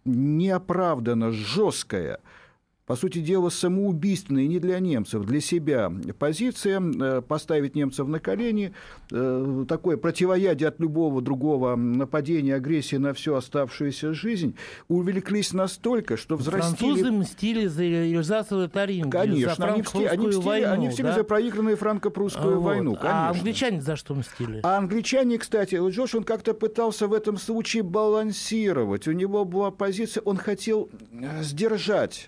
неоправданно 0.05 1.31
жесткая 1.31 2.19
по 2.87 2.95
сути 2.95 3.19
дела, 3.19 3.49
самоубийственная 3.49 4.47
не 4.47 4.59
для 4.59 4.79
немцев, 4.79 5.25
для 5.25 5.41
себя 5.41 5.91
позиция, 6.17 6.81
э, 6.81 7.21
поставить 7.21 7.75
немцев 7.75 8.07
на 8.07 8.21
колени, 8.21 8.73
э, 9.11 9.65
такое 9.67 9.97
противоядие 9.97 10.69
от 10.69 10.79
любого 10.79 11.21
другого 11.21 11.75
нападения, 11.75 12.55
агрессии 12.55 12.95
на 12.95 13.13
всю 13.13 13.35
оставшуюся 13.35 14.13
жизнь, 14.13 14.55
увлеклись 14.87 15.51
настолько, 15.51 16.15
что 16.15 16.37
взрастили... 16.37 16.93
Французы 16.93 17.11
мстили 17.11 17.67
за 17.67 17.83
Эльзас 17.83 18.53
и 18.53 18.67
Таринг, 18.69 19.11
Конечно, 19.11 19.55
за 19.55 19.65
они 19.65 19.81
мстили, 19.81 20.05
они 20.05 20.27
мстили, 20.27 20.45
войну, 20.45 20.71
они 20.71 20.87
мстили 20.87 21.07
да? 21.07 21.13
за 21.13 21.23
проигранную 21.25 21.75
франко-прусскую 21.75 22.55
вот. 22.55 22.63
войну, 22.63 22.93
А 22.93 22.97
конечно. 23.01 23.29
англичане 23.31 23.81
за 23.81 23.97
что 23.97 24.15
мстили? 24.15 24.61
А 24.63 24.77
англичане, 24.77 25.37
кстати, 25.37 25.75
вот 25.75 25.91
Джош, 25.91 26.15
он 26.15 26.23
как-то 26.23 26.53
пытался 26.53 27.07
в 27.07 27.13
этом 27.13 27.37
случае 27.37 27.83
балансировать. 27.83 29.09
У 29.09 29.11
него 29.11 29.43
была 29.43 29.71
позиция, 29.71 30.21
он 30.21 30.37
хотел 30.37 30.89
э, 31.11 31.43
сдержать, 31.43 32.27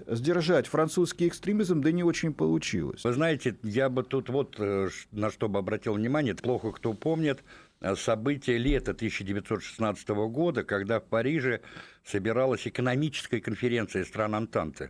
сдержать 0.50 0.68
французский 0.68 1.28
экстремизм, 1.28 1.82
да 1.82 1.92
не 1.92 2.04
очень 2.04 2.34
получилось. 2.34 3.04
Вы 3.04 3.14
знаете, 3.14 3.56
я 3.62 3.88
бы 3.88 4.02
тут 4.02 4.30
вот 4.30 4.56
э, 4.58 4.90
на 5.12 5.30
что 5.30 5.48
бы 5.48 5.60
обратил 5.60 5.94
внимание, 5.94 6.34
плохо 6.34 6.72
кто 6.72 6.94
помнит, 6.94 7.44
э, 7.82 7.96
события 7.96 8.58
лета 8.58 8.92
1916 8.92 10.10
года, 10.10 10.64
когда 10.64 11.00
в 11.00 11.04
Париже 11.04 11.62
собиралась 12.04 12.66
экономическая 12.68 13.42
конференция 13.42 14.04
стран 14.06 14.34
Антанты. 14.34 14.90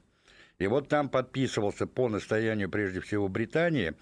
И 0.60 0.68
вот 0.68 0.88
там 0.88 1.10
подписывался 1.10 1.88
по 1.88 2.08
настоянию, 2.08 2.70
прежде 2.70 3.02
всего, 3.02 3.28
Британии, 3.28 3.96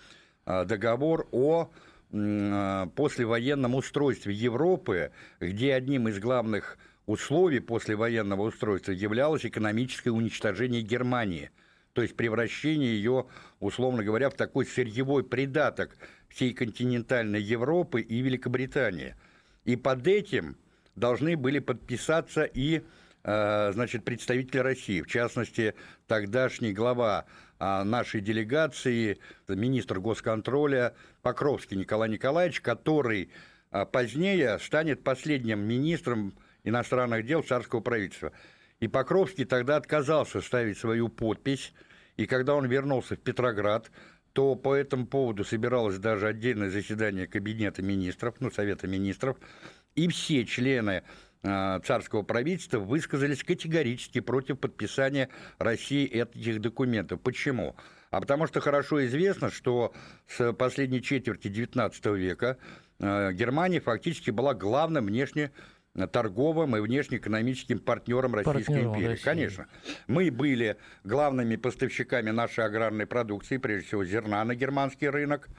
э, 0.45 0.65
договор 0.65 1.27
о 1.31 1.71
послевоенном 2.09 3.75
устройстве 3.75 4.33
Европы, 4.33 5.11
где 5.41 5.73
одним 5.73 6.07
из 6.07 6.19
главных 6.19 6.77
условий 7.07 7.61
послевоенного 7.61 8.43
устройства 8.43 8.91
являлось 8.91 9.45
экономическое 9.45 10.11
уничтожение 10.11 10.81
Германии, 10.81 11.49
то 11.93 12.03
есть 12.03 12.15
превращение 12.15 12.95
ее, 12.95 13.25
условно 13.59 14.03
говоря, 14.03 14.29
в 14.29 14.35
такой 14.35 14.67
сырьевой 14.67 15.23
придаток 15.23 15.97
всей 16.29 16.53
континентальной 16.53 17.41
Европы 17.41 18.01
и 18.01 18.19
Великобритании. 18.19 19.15
И 19.63 19.75
под 19.75 20.05
этим 20.05 20.57
должны 20.95 21.37
были 21.37 21.59
подписаться 21.59 22.43
и 22.43 22.83
э, 23.23 23.71
значит, 23.73 24.03
представители 24.03 24.59
России, 24.59 25.01
в 25.01 25.07
частности, 25.07 25.75
тогдашний 26.07 26.73
глава 26.73 27.25
э, 27.57 27.83
нашей 27.83 28.19
делегации, 28.19 29.17
министр 29.47 29.99
госконтроля 29.99 30.93
Покровский 31.21 31.77
Николай 31.77 32.09
Николаевич, 32.09 32.59
который 32.59 33.29
э, 33.71 33.85
позднее 33.85 34.59
станет 34.59 35.03
последним 35.03 35.61
министром 35.61 36.33
иностранных 36.67 37.25
дел 37.25 37.43
царского 37.43 37.79
правительства. 37.79 38.31
И 38.79 38.87
Покровский 38.87 39.45
тогда 39.45 39.77
отказался 39.77 40.41
ставить 40.41 40.77
свою 40.77 41.09
подпись, 41.09 41.73
и 42.15 42.25
когда 42.25 42.55
он 42.55 42.67
вернулся 42.67 43.15
в 43.15 43.19
Петроград, 43.19 43.89
то 44.33 44.55
по 44.55 44.75
этому 44.75 45.07
поводу 45.07 45.43
собиралось 45.43 45.97
даже 45.97 46.27
отдельное 46.27 46.69
заседание 46.69 47.27
Кабинета 47.27 47.81
министров, 47.81 48.35
ну, 48.39 48.51
Совета 48.51 48.87
министров, 48.87 49.37
и 49.95 50.07
все 50.09 50.45
члены 50.45 51.03
э, 51.41 51.79
царского 51.83 52.21
правительства 52.21 52.79
высказались 52.79 53.43
категорически 53.43 54.19
против 54.19 54.59
подписания 54.59 55.29
России 55.57 56.05
этих 56.05 56.61
документов. 56.61 57.19
Почему? 57.21 57.75
А 58.11 58.21
потому 58.21 58.45
что 58.45 58.61
хорошо 58.61 59.03
известно, 59.07 59.49
что 59.49 59.93
с 60.27 60.53
последней 60.53 61.01
четверти 61.01 61.47
XIX 61.47 62.15
века 62.15 62.57
э, 62.99 63.33
Германия 63.33 63.79
фактически 63.79 64.29
была 64.29 64.53
главным 64.53 65.07
внешне 65.07 65.51
торговым 66.05 66.77
и 66.77 66.79
внешнеэкономическим 66.79 67.79
партнером 67.79 68.35
Российской 68.35 68.73
Партнером 68.73 68.93
империи. 68.93 69.07
России. 69.07 69.23
Конечно. 69.23 69.67
Мы 70.05 70.29
были 70.29 70.77
главными 71.03 71.55
поставщиками 71.55 72.29
нашей 72.29 72.65
аграрной 72.65 73.07
продукции, 73.07 73.57
прежде 73.57 73.87
всего 73.87 74.05
зерна 74.05 74.43
на 74.45 74.53
германский 74.53 75.09
рынок, 75.09 75.49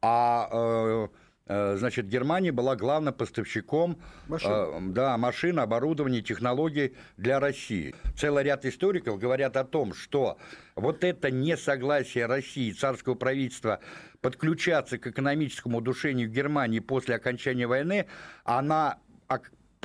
а 0.00 0.48
э, 0.50 1.08
э, 1.48 1.76
значит, 1.76 2.08
Германия 2.08 2.52
была 2.52 2.76
главным 2.76 3.12
поставщиком 3.12 3.98
Машин. 4.28 4.50
э, 4.50 4.80
да, 4.92 5.18
машин, 5.18 5.58
оборудования, 5.58 6.22
технологий 6.22 6.94
для 7.18 7.38
России. 7.40 7.94
Целый 8.16 8.44
ряд 8.44 8.64
историков 8.64 9.18
говорят 9.18 9.56
о 9.58 9.64
том, 9.64 9.92
что 9.92 10.38
вот 10.76 11.04
это 11.04 11.30
несогласие 11.30 12.26
России, 12.26 12.70
царского 12.72 13.14
правительства 13.14 13.80
подключаться 14.22 14.96
к 14.96 15.06
экономическому 15.06 15.78
удушению 15.78 16.30
Германии 16.30 16.80
после 16.80 17.16
окончания 17.16 17.66
войны, 17.66 18.06
она 18.44 18.98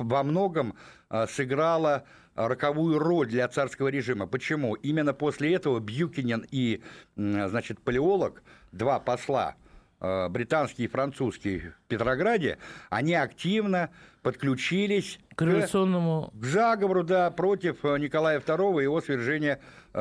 во 0.00 0.22
многом 0.22 0.74
э, 1.10 1.26
сыграла 1.28 2.04
роковую 2.34 2.98
роль 2.98 3.28
для 3.28 3.48
царского 3.48 3.88
режима. 3.88 4.26
Почему? 4.26 4.74
Именно 4.74 5.12
после 5.12 5.54
этого 5.54 5.80
Бьюкинен 5.80 6.46
и, 6.50 6.82
значит, 7.16 7.80
Палеолог, 7.80 8.42
два 8.72 9.00
посла 9.00 9.56
э, 10.00 10.28
британские 10.28 10.86
и 10.86 10.90
французские 10.90 11.74
в 11.84 11.88
Петрограде, 11.88 12.58
они 12.88 13.14
активно 13.14 13.90
подключились 14.22 15.18
к 15.34 15.42
революционному... 15.42 16.32
К, 16.34 16.40
к 16.40 16.44
заговору, 16.44 17.04
да, 17.04 17.30
против 17.30 17.84
э, 17.84 17.98
Николая 17.98 18.40
II 18.40 18.80
и 18.80 18.82
его 18.84 19.00
свержения 19.00 19.60
э, 19.92 19.98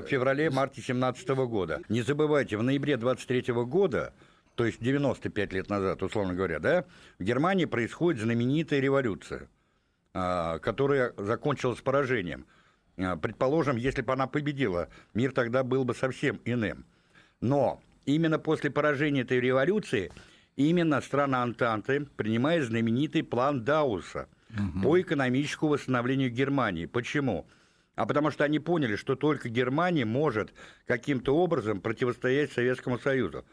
в 0.00 0.06
феврале-марте 0.08 0.82
17 0.82 1.28
года. 1.30 1.80
Не 1.88 2.02
забывайте, 2.02 2.56
в 2.56 2.62
ноябре 2.62 2.96
23 2.96 3.52
года 3.52 4.12
то 4.54 4.64
есть 4.64 4.80
95 4.80 5.52
лет 5.52 5.70
назад, 5.70 6.02
условно 6.02 6.34
говоря, 6.34 6.58
да, 6.58 6.84
в 7.18 7.22
Германии 7.22 7.64
происходит 7.64 8.20
знаменитая 8.20 8.80
революция, 8.80 9.48
э, 10.14 10.58
которая 10.60 11.14
закончилась 11.16 11.80
поражением. 11.80 12.46
Э, 12.96 13.16
предположим, 13.16 13.76
если 13.76 14.02
бы 14.02 14.12
она 14.12 14.26
победила, 14.26 14.88
мир 15.14 15.32
тогда 15.32 15.62
был 15.62 15.84
бы 15.84 15.94
совсем 15.94 16.40
иным. 16.44 16.84
Но 17.40 17.80
именно 18.04 18.38
после 18.38 18.70
поражения 18.70 19.22
этой 19.22 19.40
революции 19.40 20.12
именно 20.56 21.00
страна 21.00 21.42
Антанты 21.42 22.06
принимает 22.16 22.64
знаменитый 22.64 23.22
план 23.22 23.64
Дауса 23.64 24.28
угу. 24.50 24.82
по 24.82 25.00
экономическому 25.00 25.72
восстановлению 25.72 26.30
Германии. 26.30 26.86
Почему? 26.86 27.46
А 27.94 28.06
потому 28.06 28.30
что 28.30 28.44
они 28.44 28.58
поняли, 28.58 28.96
что 28.96 29.16
только 29.16 29.48
Германия 29.48 30.04
может 30.04 30.52
каким-то 30.86 31.36
образом 31.36 31.80
противостоять 31.80 32.52
Советскому 32.52 32.98
Союзу. 32.98 33.44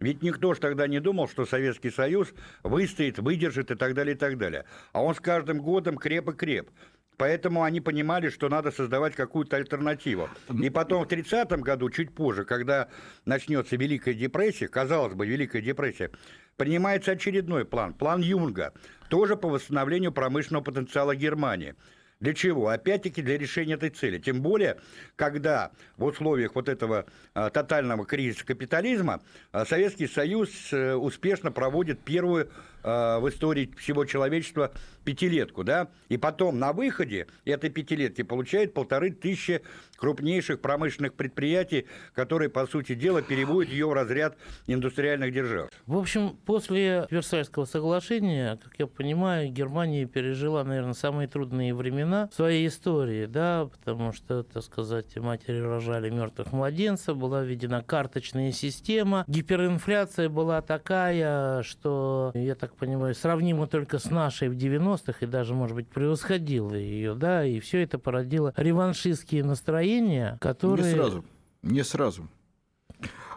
Ведь 0.00 0.22
никто 0.22 0.54
же 0.54 0.60
тогда 0.60 0.86
не 0.86 1.00
думал, 1.00 1.28
что 1.28 1.44
Советский 1.44 1.90
Союз 1.90 2.32
выстоит, 2.62 3.18
выдержит 3.18 3.70
и 3.70 3.74
так 3.74 3.94
далее, 3.94 4.14
и 4.14 4.18
так 4.18 4.38
далее. 4.38 4.64
А 4.92 5.02
он 5.02 5.14
с 5.14 5.20
каждым 5.20 5.58
годом 5.58 5.96
креп 5.96 6.28
и 6.30 6.32
креп. 6.32 6.70
Поэтому 7.16 7.64
они 7.64 7.80
понимали, 7.80 8.28
что 8.28 8.48
надо 8.48 8.70
создавать 8.70 9.16
какую-то 9.16 9.56
альтернативу. 9.56 10.30
И 10.62 10.70
потом 10.70 11.04
в 11.04 11.08
30-м 11.08 11.62
году, 11.62 11.90
чуть 11.90 12.14
позже, 12.14 12.44
когда 12.44 12.88
начнется 13.24 13.74
Великая 13.76 14.14
депрессия, 14.14 14.68
казалось 14.68 15.14
бы, 15.14 15.26
Великая 15.26 15.60
депрессия, 15.60 16.12
принимается 16.56 17.12
очередной 17.12 17.64
план, 17.64 17.92
план 17.92 18.20
Юнга, 18.20 18.72
тоже 19.08 19.36
по 19.36 19.48
восстановлению 19.48 20.12
промышленного 20.12 20.62
потенциала 20.62 21.16
Германии. 21.16 21.74
Для 22.20 22.34
чего? 22.34 22.68
Опять-таки 22.68 23.22
для 23.22 23.38
решения 23.38 23.74
этой 23.74 23.90
цели. 23.90 24.18
Тем 24.18 24.42
более, 24.42 24.78
когда 25.14 25.70
в 25.96 26.04
условиях 26.04 26.56
вот 26.56 26.68
этого 26.68 27.06
а, 27.32 27.48
тотального 27.50 28.04
кризиса 28.04 28.44
капитализма 28.44 29.22
а, 29.52 29.64
Советский 29.64 30.08
Союз 30.08 30.50
а, 30.72 30.96
успешно 30.96 31.52
проводит 31.52 32.00
первую 32.00 32.50
а, 32.82 33.20
в 33.20 33.28
истории 33.28 33.72
всего 33.76 34.04
человечества 34.04 34.72
пятилетку, 35.04 35.64
да, 35.64 35.88
и 36.08 36.16
потом 36.16 36.58
на 36.58 36.72
выходе 36.72 37.26
этой 37.44 37.70
пятилетки 37.70 38.22
получает 38.22 38.74
полторы 38.74 39.10
тысячи 39.10 39.62
крупнейших 39.96 40.60
промышленных 40.60 41.14
предприятий, 41.14 41.86
которые, 42.14 42.50
по 42.50 42.66
сути 42.66 42.94
дела, 42.94 43.22
переводят 43.22 43.72
ее 43.72 43.86
в 43.86 43.92
разряд 43.92 44.36
индустриальных 44.66 45.32
держав. 45.32 45.70
В 45.86 45.96
общем, 45.96 46.36
после 46.44 47.06
Версальского 47.10 47.64
соглашения, 47.64 48.58
как 48.62 48.74
я 48.78 48.86
понимаю, 48.86 49.50
Германия 49.50 50.06
пережила, 50.06 50.62
наверное, 50.62 50.92
самые 50.94 51.26
трудные 51.26 51.74
времена 51.74 52.28
в 52.28 52.34
своей 52.34 52.68
истории, 52.68 53.26
да, 53.26 53.66
потому 53.66 54.12
что, 54.12 54.44
так 54.44 54.62
сказать, 54.62 55.16
матери 55.16 55.58
рожали 55.58 56.10
мертвых 56.10 56.52
младенцев, 56.52 57.16
была 57.16 57.42
введена 57.42 57.82
карточная 57.82 58.52
система, 58.52 59.24
гиперинфляция 59.26 60.28
была 60.28 60.60
такая, 60.62 61.62
что, 61.62 62.30
я 62.34 62.54
так 62.54 62.67
понимаю, 62.74 63.14
сравнима 63.14 63.66
только 63.66 63.98
с 63.98 64.10
нашей 64.10 64.48
в 64.48 64.56
90-х 64.56 65.18
и 65.20 65.26
даже, 65.26 65.54
может 65.54 65.74
быть, 65.76 65.88
превосходила 65.88 66.74
ее, 66.74 67.14
да, 67.14 67.44
и 67.44 67.60
все 67.60 67.82
это 67.82 67.98
породило 67.98 68.52
реваншистские 68.56 69.44
настроения, 69.44 70.38
которые... 70.40 70.92
Не 70.92 70.94
сразу, 70.94 71.24
не 71.62 71.84
сразу. 71.84 72.28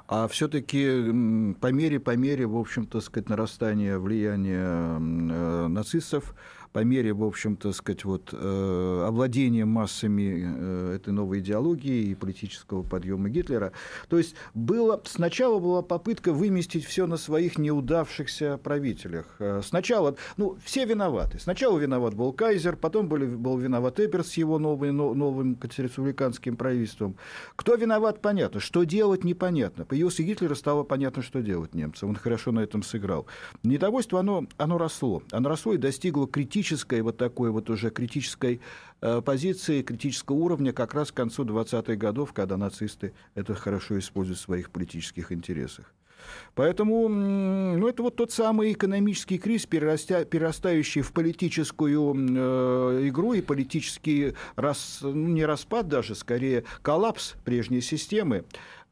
А 0.07 0.27
все-таки 0.27 1.53
по 1.61 1.71
мере, 1.71 2.00
по 2.01 2.17
мере, 2.17 2.45
в 2.45 2.57
общем-то, 2.57 3.00
сказать, 3.00 3.29
нарастания 3.29 3.97
влияния 3.97 4.97
э, 5.00 5.67
нацистов, 5.67 6.35
по 6.73 6.79
мере, 6.79 7.13
в 7.13 7.23
общем-то, 7.23 7.73
сказать, 7.73 8.05
вот, 8.05 8.29
э, 8.31 9.03
овладения 9.07 9.65
массами 9.65 10.45
э, 10.45 10.95
этой 10.95 11.11
новой 11.11 11.39
идеологии 11.39 12.09
и 12.09 12.15
политического 12.15 12.83
подъема 12.83 13.29
Гитлера. 13.29 13.73
То 14.07 14.17
есть 14.17 14.35
было, 14.53 15.01
сначала 15.05 15.59
была 15.59 15.81
попытка 15.81 16.31
выместить 16.31 16.85
все 16.85 17.07
на 17.07 17.17
своих 17.17 17.57
неудавшихся 17.57 18.57
правителях. 18.57 19.25
Э, 19.39 19.61
сначала, 19.63 20.15
ну, 20.37 20.57
все 20.63 20.85
виноваты. 20.85 21.39
Сначала 21.39 21.77
виноват 21.77 22.13
был 22.13 22.31
Кайзер, 22.31 22.77
потом 22.77 23.09
был, 23.09 23.19
был 23.19 23.57
виноват 23.57 23.99
Эберс 23.99 24.29
с 24.29 24.37
его 24.37 24.57
новым, 24.57 24.95
новым 24.95 25.57
республиканским 25.77 26.55
правительством. 26.55 27.17
Кто 27.55 27.75
виноват, 27.75 28.21
понятно. 28.21 28.59
Что 28.61 28.83
делать, 28.83 29.25
непонятно. 29.25 29.83
Появился 29.83 30.23
Гитлер, 30.23 30.55
стало 30.55 30.83
понятно, 30.83 31.21
что 31.21 31.41
делать 31.41 31.75
немцам. 31.75 32.09
Он 32.09 32.15
хорошо 32.15 32.51
на 32.51 32.61
этом 32.61 32.81
сыграл. 32.81 33.27
Недовольство, 33.63 34.21
оно, 34.21 34.47
оно 34.57 34.77
росло. 34.77 35.21
Оно 35.31 35.49
росло 35.49 35.73
и 35.73 35.77
достигло 35.77 36.27
критического 36.27 36.60
критической, 36.61 37.01
вот 37.01 37.17
такой 37.17 37.49
вот 37.49 37.69
уже 37.69 37.89
критической 37.89 38.61
э, 39.01 39.21
позиции, 39.21 39.81
критического 39.81 40.35
уровня 40.35 40.73
как 40.73 40.93
раз 40.93 41.11
к 41.11 41.15
концу 41.15 41.43
20-х 41.43 41.95
годов, 41.95 42.33
когда 42.33 42.55
нацисты 42.55 43.13
это 43.33 43.55
хорошо 43.55 43.97
используют 43.97 44.39
в 44.39 44.43
своих 44.43 44.69
политических 44.69 45.31
интересах. 45.31 45.91
Поэтому 46.55 47.07
ну, 47.07 47.88
это 47.88 48.03
вот 48.03 48.16
тот 48.16 48.31
самый 48.31 48.74
экономический 48.74 49.38
кризис, 49.38 49.66
перерастя, 49.66 50.25
перерастающий 50.25 51.01
в 51.01 51.14
политическую 51.14 52.14
э, 52.16 53.07
игру 53.07 53.34
и 53.34 53.42
политический 53.42 54.34
рас, 54.55 55.00
ну, 55.01 55.14
не 55.14 55.46
распад 55.46 55.88
даже, 55.88 56.16
скорее 56.16 56.64
коллапс 56.81 57.36
прежней 57.44 57.81
системы. 57.81 58.44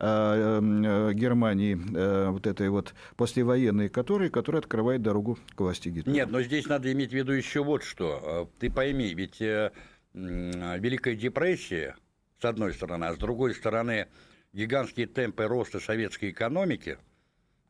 Э, 0.02 0.62
э, 0.62 1.14
Германии, 1.14 1.78
э, 1.94 2.30
вот 2.30 2.48
этой 2.48 2.70
вот 2.70 2.94
послевоенной, 3.18 3.90
которая, 3.90 4.30
которая 4.30 4.62
открывает 4.62 5.02
дорогу 5.02 5.38
к 5.56 5.60
власти 5.60 5.90
Гитлера. 5.90 6.14
Нет, 6.16 6.32
но 6.32 6.42
здесь 6.42 6.68
надо 6.68 6.90
иметь 6.94 7.10
в 7.10 7.14
виду 7.14 7.34
еще 7.34 7.66
вот 7.66 7.84
что. 7.84 8.50
Ты 8.60 8.72
пойми, 8.72 9.14
ведь 9.14 9.42
Великая 10.14 11.16
депрессия, 11.16 11.98
с 12.42 12.46
одной 12.46 12.74
стороны, 12.74 13.06
а 13.06 13.14
с 13.14 13.18
другой 13.18 13.54
стороны, 13.54 14.08
гигантские 14.54 15.08
темпы 15.08 15.44
роста 15.48 15.82
советской 15.82 16.30
экономики, 16.30 16.98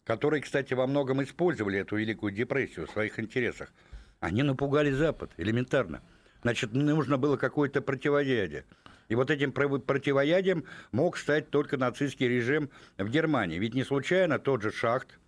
которые, 0.10 0.41
кстати, 0.41 0.74
во 0.74 0.88
многом 0.88 1.22
использовали 1.22 1.78
эту 1.78 1.95
Великую 1.95 2.32
депрессию 2.32 2.88
в 2.88 2.89
своих 2.89 3.19
интересах, 3.19 3.72
они 4.19 4.41
напугали 4.41 4.89
Запад 4.89 5.30
элементарно. 5.38 6.02
Значит, 6.41 6.74
нужно 6.74 7.19
было 7.19 7.38
какое-то 7.38 7.80
противоядие. 7.80 8.65
И 9.08 9.13
вот 9.13 9.30
этим 9.30 9.52
противоядием 9.52 10.65
мог 10.91 11.15
стать 11.15 11.52
только 11.52 11.78
нацистский 11.78 12.28
режим 12.28 12.72
в 12.98 13.08
Германии. 13.08 13.60
Ведь 13.60 13.76
не 13.76 13.84
случайно 13.84 14.39
тот 14.39 14.63
же 14.63 14.72
Шахт, 14.72 15.19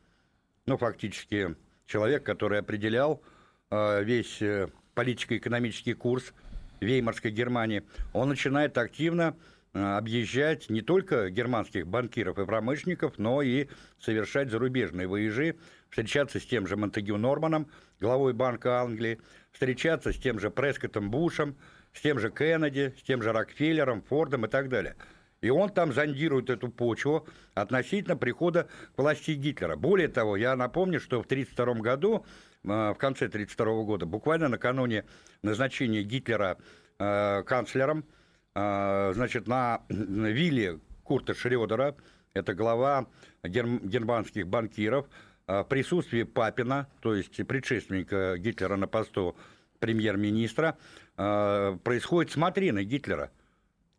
ну, 0.66 0.78
фактически 0.78 1.56
человек, 1.86 2.24
который 2.24 2.58
определял 2.58 3.22
э, 3.70 4.04
весь 4.04 4.42
э, 4.42 4.68
политико-экономический 4.96 5.94
курс 5.94 6.34
Веймарской 6.80 7.30
Германии, 7.30 7.84
он 8.14 8.30
начинает 8.30 8.80
активно 8.80 9.36
объезжать 9.74 10.70
не 10.70 10.82
только 10.82 11.30
германских 11.30 11.88
банкиров 11.88 12.38
и 12.38 12.46
промышленников, 12.46 13.18
но 13.18 13.42
и 13.42 13.68
совершать 14.00 14.50
зарубежные 14.50 15.08
выезжи, 15.08 15.58
встречаться 15.90 16.40
с 16.40 16.46
тем 16.46 16.68
же 16.68 16.76
Монтегю 16.76 17.18
Норманом, 17.18 17.68
главой 18.00 18.34
Банка 18.34 18.82
Англии, 18.82 19.20
встречаться 19.52 20.12
с 20.12 20.18
тем 20.18 20.40
же 20.40 20.50
Прескоттом 20.50 21.10
Бушем, 21.10 21.56
с 21.94 22.02
тем 22.02 22.20
же 22.20 22.32
Кеннеди, 22.32 22.94
с 23.00 23.04
тем 23.04 23.22
же 23.22 23.32
Рокфеллером, 23.32 24.02
Фордом 24.04 24.46
и 24.46 24.50
так 24.50 24.70
далее. 24.70 24.96
И 25.42 25.50
он 25.50 25.70
там 25.70 25.92
зондирует 25.92 26.50
эту 26.50 26.70
почву 26.70 27.28
относительно 27.56 28.16
прихода 28.16 28.68
к 28.96 29.00
власти 29.00 29.32
Гитлера. 29.32 29.76
Более 29.76 30.08
того, 30.08 30.38
я 30.38 30.56
напомню, 30.56 31.00
что 31.00 31.22
в 31.22 31.26
1932 31.26 31.82
году, 31.82 32.26
э, 32.64 32.68
в 32.68 32.96
конце 32.96 33.26
1932 33.26 33.84
года, 33.84 34.06
буквально 34.06 34.50
накануне 34.50 35.06
назначения 35.42 36.04
Гитлера 36.04 36.58
э, 37.00 37.44
канцлером, 37.44 38.06
значит, 38.54 39.48
на 39.48 39.82
вилле 39.90 40.80
Курта 41.04 41.34
Шредера, 41.34 41.96
это 42.34 42.54
глава 42.54 43.08
германских 43.44 44.48
банкиров, 44.48 45.08
в 45.48 45.64
присутствии 45.66 46.24
Папина, 46.24 46.88
то 47.02 47.14
есть 47.14 47.36
предшественника 47.46 48.38
Гитлера 48.38 48.78
на 48.78 48.88
посту 48.88 49.36
премьер-министра, 49.82 50.78
э, 51.18 51.78
происходит 51.84 52.32
смотрины 52.32 52.86
Гитлера. 52.86 53.32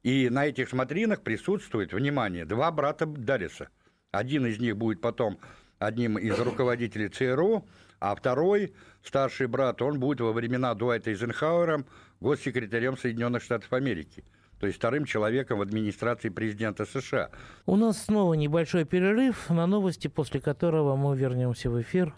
И 0.02 0.30
на 0.30 0.46
этих 0.46 0.70
смотринах 0.70 1.20
присутствует, 1.22 1.92
внимание, 1.92 2.44
два 2.46 2.70
брата 2.70 3.04
Дариса. 3.04 3.68
Один 4.10 4.46
из 4.46 4.58
них 4.58 4.76
будет 4.76 5.00
потом 5.00 5.38
одним 5.78 6.18
из 6.18 6.38
руководителей 6.38 7.08
ЦРУ, 7.08 7.66
а 8.00 8.14
второй, 8.14 8.74
старший 9.04 9.46
брат, 9.46 9.82
он 9.82 10.00
будет 10.00 10.20
во 10.20 10.32
времена 10.32 10.74
Дуайта 10.74 11.10
Эйзенхауэра 11.10 11.84
госсекретарем 12.20 12.96
Соединенных 12.96 13.42
Штатов 13.42 13.72
Америки 13.72 14.24
то 14.62 14.68
есть 14.68 14.78
вторым 14.78 15.04
человеком 15.06 15.58
в 15.58 15.62
администрации 15.62 16.28
президента 16.28 16.84
США. 16.86 17.30
У 17.66 17.74
нас 17.74 18.04
снова 18.04 18.34
небольшой 18.34 18.84
перерыв 18.84 19.50
на 19.50 19.66
новости, 19.66 20.06
после 20.06 20.40
которого 20.40 20.94
мы 20.94 21.16
вернемся 21.16 21.68
в 21.68 21.82
эфир. 21.82 22.14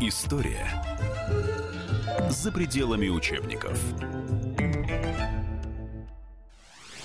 История 0.00 0.66
за 2.30 2.50
пределами 2.50 3.10
учебников. 3.10 3.78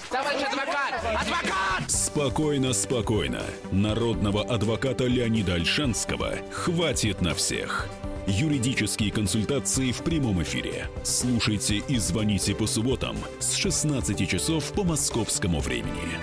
Товарищ 0.10 0.42
адвокат! 0.50 0.94
Адвокат! 1.04 1.92
Спокойно, 1.92 2.72
спокойно. 2.72 3.42
Народного 3.74 4.44
адвоката 4.46 5.04
Леонида 5.04 5.56
Альшанского 5.56 6.36
хватит 6.50 7.20
на 7.20 7.34
всех. 7.34 7.90
Юридические 8.26 9.12
консультации 9.12 9.92
в 9.92 10.02
прямом 10.02 10.42
эфире. 10.44 10.88
Слушайте 11.04 11.84
и 11.90 11.98
звоните 11.98 12.56
по 12.56 12.68
субботам 12.68 13.18
с 13.40 13.54
16 13.54 14.30
часов 14.30 14.72
по 14.72 14.84
московскому 14.84 15.60
времени. 15.60 16.18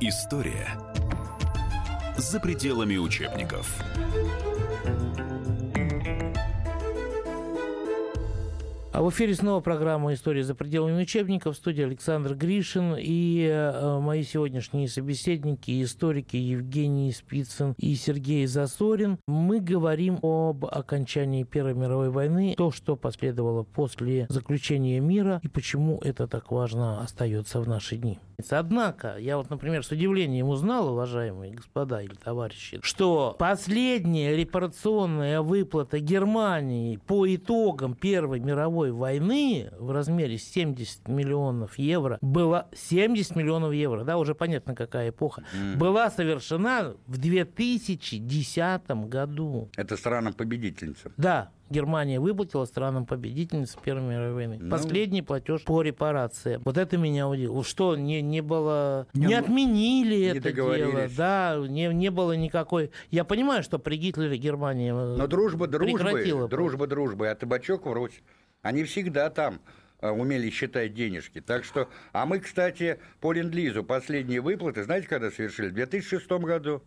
История 0.00 0.78
за 2.16 2.38
пределами 2.38 2.98
учебников. 2.98 3.66
А 8.92 9.02
в 9.02 9.10
эфире 9.10 9.36
снова 9.36 9.60
программа 9.60 10.14
«История 10.14 10.42
за 10.42 10.56
пределами 10.56 11.02
учебников». 11.02 11.54
В 11.54 11.58
студии 11.58 11.84
Александр 11.84 12.34
Гришин 12.34 12.96
и 12.98 13.46
э, 13.48 13.98
мои 14.00 14.24
сегодняшние 14.24 14.88
собеседники, 14.88 15.80
историки 15.84 16.36
Евгений 16.36 17.12
Спицын 17.12 17.76
и 17.78 17.94
Сергей 17.94 18.46
Засорин. 18.46 19.18
Мы 19.28 19.60
говорим 19.60 20.18
об 20.22 20.64
окончании 20.64 21.44
Первой 21.44 21.74
мировой 21.74 22.10
войны, 22.10 22.56
то, 22.58 22.72
что 22.72 22.96
последовало 22.96 23.62
после 23.62 24.26
заключения 24.28 24.98
мира 24.98 25.38
и 25.44 25.46
почему 25.48 26.00
это 26.02 26.26
так 26.26 26.50
важно 26.50 27.00
остается 27.00 27.60
в 27.60 27.68
наши 27.68 27.96
дни. 27.96 28.18
Однако, 28.50 29.16
я 29.18 29.36
вот, 29.36 29.50
например, 29.50 29.84
с 29.84 29.90
удивлением 29.90 30.48
узнал, 30.48 30.92
уважаемые 30.92 31.52
господа 31.52 32.00
или 32.00 32.14
товарищи, 32.14 32.80
что 32.82 33.36
последняя 33.38 34.34
репарационная 34.34 35.42
выплата 35.42 36.00
Германии 36.00 36.96
по 36.96 37.32
итогам 37.32 37.94
Первой 37.94 38.40
мировой 38.40 38.79
войны 38.88 39.70
в 39.78 39.90
размере 39.90 40.38
70 40.38 41.08
миллионов 41.08 41.78
евро 41.78 42.18
была 42.22 42.68
70 42.74 43.36
миллионов 43.36 43.72
евро, 43.74 44.04
да, 44.04 44.16
уже 44.16 44.34
понятно, 44.34 44.74
какая 44.74 45.10
эпоха, 45.10 45.44
mm. 45.54 45.76
была 45.76 46.10
совершена 46.10 46.94
в 47.06 47.18
2010 47.18 48.90
году. 49.06 49.68
Это 49.76 49.96
странам-победительницам. 49.96 51.12
Да, 51.18 51.50
Германия 51.70 52.18
выплатила 52.18 52.64
странам-победительницам 52.64 53.80
Первой 53.82 54.02
мировой 54.02 54.34
войны. 54.34 54.58
Ну, 54.60 54.70
Последний 54.70 55.22
платеж 55.22 55.62
по 55.64 55.82
репарации. 55.82 56.60
Вот 56.64 56.76
это 56.76 56.98
меня 56.98 57.28
удивило. 57.28 57.62
Что, 57.62 57.96
не, 57.96 58.20
не 58.20 58.40
было... 58.40 59.06
Не, 59.14 59.26
не 59.26 59.34
отменили 59.34 60.16
не 60.16 60.38
это 60.38 60.52
дело. 60.52 61.08
Да, 61.16 61.56
не, 61.68 61.86
не 61.94 62.10
было 62.10 62.32
никакой... 62.32 62.90
Я 63.10 63.24
понимаю, 63.24 63.62
что 63.62 63.78
при 63.78 63.96
Гитлере 63.96 64.36
Германия 64.36 64.92
э, 64.92 65.16
Но 65.16 65.26
дружба 65.28 65.68
дружбы, 65.68 66.48
дружба 66.48 66.86
дружбы, 66.88 67.28
а 67.28 67.34
табачок 67.36 67.86
врозь. 67.86 68.20
Они 68.62 68.84
всегда 68.84 69.30
там 69.30 69.60
э, 70.00 70.10
умели 70.10 70.50
считать 70.50 70.94
денежки. 70.94 71.40
Так 71.40 71.64
что, 71.64 71.88
а 72.12 72.26
мы, 72.26 72.40
кстати, 72.40 72.98
по 73.20 73.32
ленд-лизу 73.32 73.84
последние 73.84 74.40
выплаты, 74.40 74.84
знаете, 74.84 75.08
когда 75.08 75.30
совершили? 75.30 75.68
В 75.68 75.74
2006 75.74 76.30
году. 76.30 76.82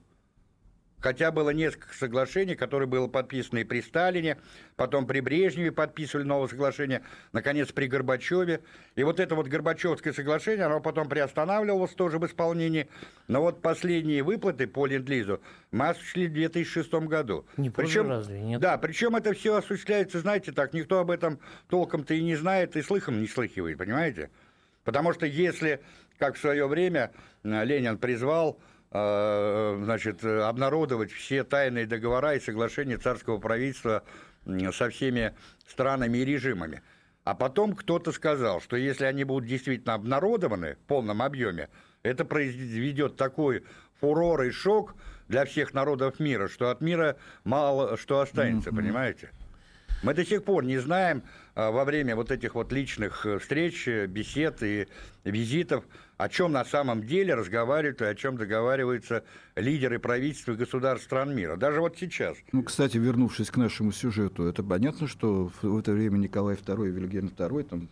Хотя 1.03 1.31
было 1.31 1.49
несколько 1.49 1.93
соглашений, 1.93 2.55
которые 2.55 2.87
было 2.87 3.09
подписано 3.09 3.57
и 3.59 3.65
при 3.65 3.81
Сталине, 3.81 4.37
потом 4.77 5.05
при 5.05 5.19
Брежневе 5.19 5.73
подписывали 5.73 6.25
новое 6.25 6.47
соглашение, 6.47 7.01
наконец, 7.33 7.73
при 7.73 7.87
Горбачеве. 7.87 8.61
И 8.95 9.03
вот 9.03 9.19
это 9.19 9.35
вот 9.35 9.49
Горбачевское 9.49 10.13
соглашение, 10.13 10.65
оно 10.65 10.79
потом 10.79 11.09
приостанавливалось 11.09 11.91
тоже 11.91 12.19
в 12.19 12.25
исполнении. 12.25 12.87
Но 13.27 13.41
вот 13.41 13.61
последние 13.61 14.23
выплаты 14.23 14.65
по 14.65 14.87
Ленд-Лизу 14.87 15.41
мы 15.71 15.89
осуществили 15.89 16.27
в 16.27 16.33
2006 16.35 16.93
году. 16.93 17.45
Не 17.57 17.69
причем, 17.69 18.07
разве 18.07 18.39
нет? 18.39 18.61
Да, 18.61 18.77
причем 18.77 19.17
это 19.17 19.33
все 19.33 19.57
осуществляется, 19.57 20.21
знаете, 20.21 20.53
так, 20.53 20.71
никто 20.71 20.99
об 20.99 21.11
этом 21.11 21.37
толком-то 21.67 22.13
и 22.13 22.23
не 22.23 22.37
знает, 22.37 22.77
и 22.77 22.81
слыхом 22.81 23.19
не 23.19 23.27
слыхивает, 23.27 23.77
понимаете? 23.77 24.29
Потому 24.85 25.11
что 25.11 25.25
если, 25.25 25.81
как 26.17 26.35
в 26.35 26.39
свое 26.39 26.65
время 26.65 27.11
э, 27.43 27.65
Ленин 27.65 27.97
призвал 27.97 28.57
значит, 28.93 30.23
обнародовать 30.23 31.11
все 31.11 31.43
тайные 31.43 31.87
договора 31.87 32.35
и 32.35 32.39
соглашения 32.39 32.97
царского 32.97 33.39
правительства 33.39 34.03
со 34.71 34.89
всеми 34.89 35.33
странами 35.67 36.19
и 36.19 36.25
режимами. 36.25 36.83
А 37.23 37.33
потом 37.33 37.73
кто-то 37.73 38.11
сказал, 38.11 38.61
что 38.61 38.75
если 38.75 39.05
они 39.05 39.23
будут 39.23 39.49
действительно 39.49 39.95
обнародованы 39.95 40.75
в 40.75 40.87
полном 40.87 41.21
объеме, 41.21 41.69
это 42.03 42.23
произведет 42.25 43.15
такой 43.15 43.63
фурор 43.99 44.43
и 44.43 44.51
шок 44.51 44.95
для 45.27 45.45
всех 45.45 45.73
народов 45.73 46.19
мира, 46.19 46.47
что 46.47 46.69
от 46.69 46.81
мира 46.81 47.17
мало 47.45 47.97
что 47.97 48.19
останется, 48.19 48.69
mm-hmm. 48.69 48.75
понимаете? 48.75 49.31
Мы 50.03 50.13
до 50.13 50.25
сих 50.25 50.43
пор 50.43 50.65
не 50.65 50.77
знаем 50.77 51.23
во 51.55 51.85
время 51.85 52.15
вот 52.15 52.31
этих 52.31 52.55
вот 52.55 52.71
личных 52.71 53.25
э, 53.25 53.37
встреч, 53.37 53.87
э, 53.87 54.07
бесед 54.07 54.63
и 54.63 54.87
визитов, 55.23 55.83
о 56.17 56.29
чем 56.29 56.51
на 56.51 56.65
самом 56.65 57.05
деле 57.05 57.35
разговаривают 57.35 58.01
и 58.01 58.05
о 58.05 58.15
чем 58.15 58.37
договариваются 58.37 59.23
лидеры 59.55 59.99
правительств 59.99 60.49
и 60.49 60.53
государств 60.53 61.05
стран 61.05 61.35
мира. 61.35 61.55
Даже 61.55 61.79
вот 61.79 61.97
сейчас. 61.97 62.37
Ну, 62.51 62.63
кстати, 62.63 62.97
вернувшись 62.97 63.51
к 63.51 63.57
нашему 63.57 63.91
сюжету, 63.91 64.45
это 64.45 64.63
понятно, 64.63 65.07
что 65.07 65.51
в 65.61 65.77
это 65.77 65.91
время 65.91 66.17
Николай 66.17 66.55
II 66.55 66.87
и 66.87 66.91
Вильгельм 66.91 67.27
II 67.27 67.63
там 67.63 67.89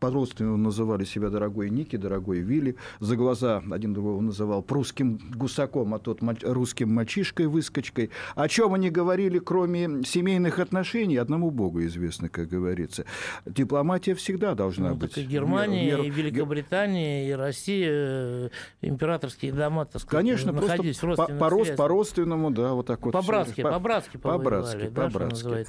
по-родственному 0.00 0.56
называли 0.56 1.04
себя 1.04 1.28
дорогой 1.28 1.70
Ники, 1.70 1.96
дорогой 1.96 2.40
Вилли. 2.40 2.76
За 2.98 3.16
глаза 3.16 3.62
один 3.70 3.92
другого 3.92 4.20
называл 4.20 4.62
прусским 4.62 5.20
гусаком, 5.34 5.94
а 5.94 5.98
тот 5.98 6.20
русским 6.42 6.92
мальчишкой-выскочкой. 6.92 8.10
О 8.34 8.48
чем 8.48 8.74
они 8.74 8.90
говорили, 8.90 9.38
кроме 9.38 10.02
семейных 10.04 10.58
отношений, 10.58 11.16
одному 11.16 11.50
богу 11.50 11.84
известно, 11.84 12.28
как 12.28 12.48
говорится. 12.48 13.04
Дипломатия 13.44 14.14
всегда 14.14 14.54
должна 14.54 14.90
ну, 14.90 14.94
быть. 14.96 15.14
Так 15.14 15.24
и 15.24 15.26
Германия, 15.26 15.86
мер, 15.86 16.00
и 16.00 16.10
Великобритания, 16.10 17.28
и 17.28 17.32
Россия, 17.32 17.90
э, 17.90 18.48
императорские 18.80 19.52
дома, 19.52 19.84
так 19.84 20.00
сказать, 20.00 20.24
Конечно, 20.24 20.52
находились 20.52 20.98
просто 20.98 21.26
по, 21.26 21.76
по, 21.76 21.88
родственному, 21.88 22.50
да, 22.50 22.72
вот 22.72 22.86
так 22.86 23.04
вот. 23.04 23.12
По-братски, 23.12 23.62
по-братски, 23.62 24.16
по-братски, 24.16 24.88
по-братски. 24.88 25.66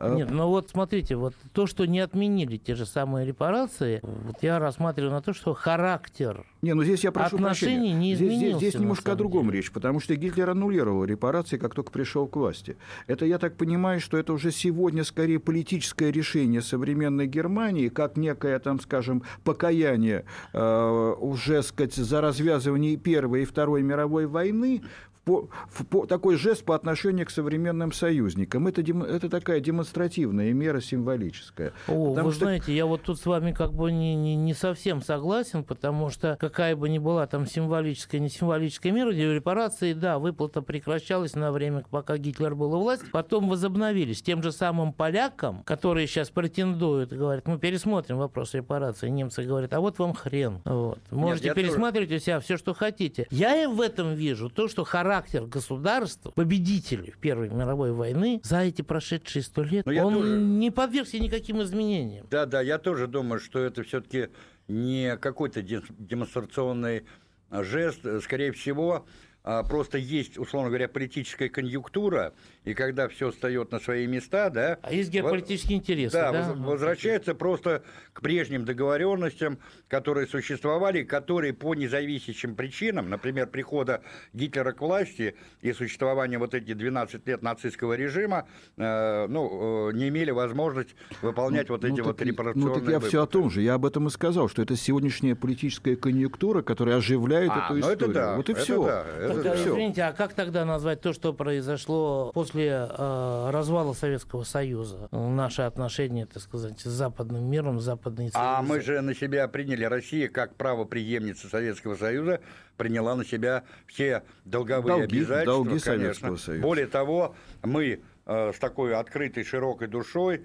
Нет, 0.00 0.30
ну 0.30 0.48
вот 0.48 0.70
смотрите, 0.70 1.16
вот 1.16 1.34
то, 1.52 1.66
что 1.66 1.86
не 1.86 2.00
отменили 2.00 2.56
те 2.56 2.74
же 2.74 2.86
самые 2.86 3.26
репарации, 3.26 4.00
вот 4.02 4.42
я 4.42 4.58
рассматриваю 4.58 5.12
на 5.12 5.22
то, 5.22 5.32
что 5.32 5.54
характер 5.54 6.44
не, 6.64 6.72
ну 6.72 6.82
здесь 6.82 7.04
я 7.04 7.12
прошу 7.12 7.36
отношений 7.36 7.74
прощения. 7.74 7.92
не 7.92 8.14
изменился. 8.14 8.46
Здесь, 8.46 8.56
здесь 8.56 8.80
немножко 8.80 9.12
о 9.12 9.16
другом 9.16 9.48
деле. 9.48 9.58
речь, 9.58 9.70
потому 9.70 10.00
что 10.00 10.16
Гитлер 10.16 10.48
аннулировал 10.48 11.04
репарации, 11.04 11.58
как 11.58 11.74
только 11.74 11.90
пришел 11.92 12.26
к 12.26 12.36
власти. 12.36 12.78
Это, 13.06 13.26
я 13.26 13.38
так 13.38 13.58
понимаю, 13.58 14.00
что 14.00 14.16
это 14.16 14.32
уже 14.32 14.50
сегодня 14.50 15.04
скорее 15.04 15.38
политическое 15.40 16.10
решение 16.10 16.62
современной 16.62 17.26
Германии, 17.26 17.90
как 17.90 18.16
некое, 18.16 18.58
там, 18.60 18.80
скажем, 18.80 19.24
покаяние 19.44 20.24
э, 20.54 21.14
уже, 21.20 21.62
сказать, 21.62 21.94
за 21.94 22.22
развязывание 22.22 22.96
Первой 22.96 23.42
и 23.42 23.44
Второй 23.44 23.82
мировой 23.82 24.26
войны, 24.26 24.82
по, 25.24 25.48
по, 25.90 26.06
такой 26.06 26.36
жест 26.36 26.64
по 26.64 26.74
отношению 26.74 27.26
к 27.26 27.30
современным 27.30 27.92
союзникам. 27.92 28.66
Это, 28.66 28.82
это 28.82 29.28
такая 29.28 29.60
демонстративная 29.60 30.52
мера 30.52 30.80
символическая. 30.80 31.72
О, 31.88 32.14
вы 32.14 32.30
что... 32.32 32.44
знаете, 32.44 32.74
я 32.74 32.86
вот 32.86 33.02
тут 33.02 33.18
с 33.18 33.26
вами 33.26 33.52
как 33.52 33.72
бы 33.72 33.90
не, 33.90 34.14
не, 34.14 34.36
не 34.36 34.54
совсем 34.54 35.02
согласен, 35.02 35.64
потому 35.64 36.10
что 36.10 36.36
какая 36.38 36.76
бы 36.76 36.88
ни 36.88 36.98
была 36.98 37.26
там 37.26 37.46
символическая, 37.46 38.20
не 38.20 38.28
символическая 38.28 38.92
мера, 38.92 39.10
репарации, 39.10 39.94
да, 39.94 40.18
выплата 40.18 40.60
прекращалась 40.62 41.34
на 41.34 41.52
время, 41.52 41.84
пока 41.90 42.18
Гитлер 42.18 42.54
был 42.54 42.74
у 42.74 42.80
власти, 42.80 43.06
потом 43.10 43.48
возобновились. 43.48 44.22
Тем 44.22 44.42
же 44.42 44.52
самым 44.52 44.92
полякам, 44.92 45.62
которые 45.64 46.06
сейчас 46.06 46.30
претендуют, 46.30 47.12
говорят, 47.12 47.48
мы 47.48 47.58
пересмотрим 47.58 48.18
вопрос 48.18 48.54
репарации, 48.54 49.08
немцы 49.08 49.42
говорят, 49.42 49.72
а 49.72 49.80
вот 49.80 49.98
вам 49.98 50.12
хрен. 50.12 50.60
Вот. 50.64 50.98
Можете 51.10 51.48
Нет, 51.48 51.56
пересматривать 51.56 52.10
тоже... 52.10 52.20
у 52.20 52.24
себя 52.24 52.40
все, 52.40 52.56
что 52.56 52.74
хотите. 52.74 53.26
Я 53.30 53.62
и 53.62 53.66
в 53.66 53.80
этом 53.80 54.14
вижу 54.14 54.50
то, 54.50 54.68
что 54.68 54.84
характер 54.84 55.13
характер 55.14 55.46
государства, 55.46 56.30
победителей 56.30 57.12
в 57.12 57.18
Первой 57.18 57.48
мировой 57.48 57.92
войны, 57.92 58.40
за 58.42 58.60
эти 58.62 58.82
прошедшие 58.82 59.42
сто 59.42 59.62
лет, 59.62 59.86
он 59.86 60.14
тоже... 60.14 60.38
не 60.38 60.70
подвергся 60.70 61.18
никаким 61.18 61.62
изменениям. 61.62 62.26
Да, 62.30 62.46
да, 62.46 62.60
я 62.60 62.78
тоже 62.78 63.06
думаю, 63.06 63.38
что 63.38 63.60
это 63.60 63.84
все-таки 63.84 64.30
не 64.66 65.16
какой-то 65.16 65.62
демонстрационный 65.62 67.04
жест, 67.50 68.00
скорее 68.22 68.50
всего, 68.52 69.06
а, 69.44 69.62
просто 69.62 69.98
есть, 69.98 70.38
условно 70.38 70.70
говоря, 70.70 70.88
политическая 70.88 71.48
конъюнктура, 71.48 72.32
и 72.64 72.74
когда 72.74 73.08
все 73.08 73.30
встает 73.30 73.72
на 73.72 73.78
свои 73.78 74.06
места, 74.06 74.50
да... 74.50 74.78
А 74.82 74.92
есть 74.92 75.10
геополитические 75.10 75.78
интересы, 75.78 76.16
да? 76.16 76.32
да? 76.32 76.54
возвращается 76.54 77.34
просто 77.34 77.82
к 78.12 78.22
прежним 78.22 78.64
договоренностям, 78.64 79.58
которые 79.88 80.26
существовали, 80.26 81.02
которые 81.04 81.52
по 81.52 81.74
независящим 81.74 82.54
причинам, 82.54 83.10
например, 83.10 83.48
прихода 83.48 84.02
Гитлера 84.32 84.72
к 84.72 84.80
власти 84.80 85.34
и 85.60 85.72
существования 85.72 86.38
вот 86.38 86.54
этих 86.54 86.76
12 86.76 87.26
лет 87.26 87.42
нацистского 87.42 87.94
режима, 87.94 88.48
э, 88.76 89.26
ну, 89.28 89.90
э, 89.90 89.92
не 89.92 90.08
имели 90.08 90.30
возможность 90.30 90.94
выполнять 91.20 91.68
ну, 91.68 91.74
вот 91.74 91.84
эти 91.84 92.00
ну, 92.00 92.04
вот 92.04 92.16
так, 92.16 92.26
репарационные 92.26 92.74
Ну, 92.74 92.80
так 92.80 92.88
я 92.88 93.00
все 93.00 93.22
о 93.22 93.26
том 93.26 93.50
же, 93.50 93.60
я 93.60 93.74
об 93.74 93.84
этом 93.84 94.06
и 94.06 94.10
сказал, 94.10 94.48
что 94.48 94.62
это 94.62 94.76
сегодняшняя 94.76 95.34
политическая 95.34 95.96
конъюнктура, 95.96 96.62
которая 96.62 96.96
оживляет 96.96 97.50
а, 97.52 97.64
эту 97.64 97.74
ну 97.74 97.80
историю. 97.80 98.10
Это 98.10 98.12
да, 98.12 98.36
вот 98.36 98.48
и 98.48 98.52
это 98.52 98.60
все. 98.62 98.84
Да, 98.84 99.04
это 99.18 99.40
А, 99.40 99.42
да, 99.42 99.54
извините, 99.56 100.02
а 100.04 100.12
как 100.12 100.32
тогда 100.32 100.64
назвать 100.64 101.00
то, 101.00 101.12
что 101.12 101.32
произошло 101.32 102.30
после 102.32 102.53
э, 102.62 103.50
развала 103.50 103.92
Советского 103.92 104.44
Союза? 104.44 105.08
Наши 105.10 105.62
отношения, 105.62 106.26
так 106.26 106.42
сказать, 106.42 106.80
с 106.80 106.84
западным 106.84 107.44
миром, 107.44 107.80
с 107.80 107.84
западной 107.84 108.30
А 108.34 108.62
мы 108.62 108.80
же 108.80 109.00
на 109.00 109.14
себя 109.14 109.48
приняли, 109.48 109.84
Россия 109.84 110.28
как 110.28 110.54
правоприемница 110.54 111.48
Советского 111.48 111.96
Союза 111.96 112.40
приняла 112.76 113.14
на 113.14 113.24
себя 113.24 113.64
все 113.86 114.22
долговые 114.44 114.98
долги, 114.98 115.18
обязательства, 115.18 115.44
долги 115.44 115.68
конечно. 115.80 115.92
Советского 115.92 116.36
Союза. 116.36 116.62
Более 116.62 116.86
того, 116.86 117.34
мы 117.62 118.00
э, 118.26 118.52
с 118.52 118.58
такой 118.58 118.94
открытой, 118.94 119.44
широкой 119.44 119.88
душой 119.88 120.44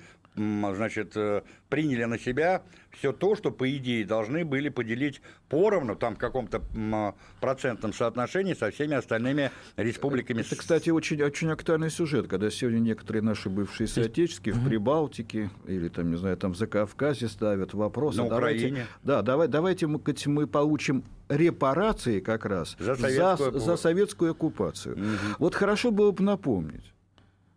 значит, 0.75 1.13
э, 1.15 1.41
приняли 1.69 2.06
на 2.06 2.17
себя 2.17 2.63
все 2.91 3.12
то, 3.12 3.36
что, 3.36 3.52
по 3.52 3.69
идее, 3.75 4.06
должны 4.06 4.45
были 4.45 4.69
поделить 4.69 5.21
поровну, 5.49 5.95
там, 5.95 6.15
в 6.15 6.17
каком-то 6.17 6.62
процентном 7.41 7.93
соотношении 7.93 8.54
со 8.54 8.71
всеми 8.71 8.95
остальными 8.95 9.52
республиками. 9.78 10.41
Это, 10.41 10.56
кстати, 10.56 10.89
очень, 10.89 11.21
очень 11.21 11.49
актуальный 11.52 11.89
сюжет, 11.89 12.28
когда 12.28 12.49
сегодня 12.49 12.80
некоторые 12.80 13.21
наши 13.21 13.49
бывшие 13.49 13.88
соотечественники 13.88 14.58
в 14.58 14.65
Прибалтике 14.65 15.49
или, 15.67 15.89
там, 15.89 16.10
не 16.10 16.17
знаю, 16.17 16.38
там, 16.38 16.56
за 16.56 16.67
Кавказе 16.67 17.28
ставят 17.28 17.73
вопросы. 17.73 18.21
На 18.21 18.30
давайте, 18.30 18.67
Украине. 18.67 18.88
Да, 19.04 19.21
давай, 19.21 19.47
давайте 19.47 19.88
мы, 19.88 20.02
мы 20.25 20.47
получим 20.47 21.04
репарации 21.30 22.19
как 22.19 22.45
раз 22.45 22.75
за 22.80 22.95
советскую, 22.95 23.52
за, 23.54 23.60
за 23.60 23.78
советскую 23.78 24.32
оккупацию. 24.32 24.95
Угу. 24.95 25.36
Вот 25.39 25.56
хорошо 25.56 25.91
было 25.91 26.12
бы 26.12 26.23
напомнить, 26.23 26.93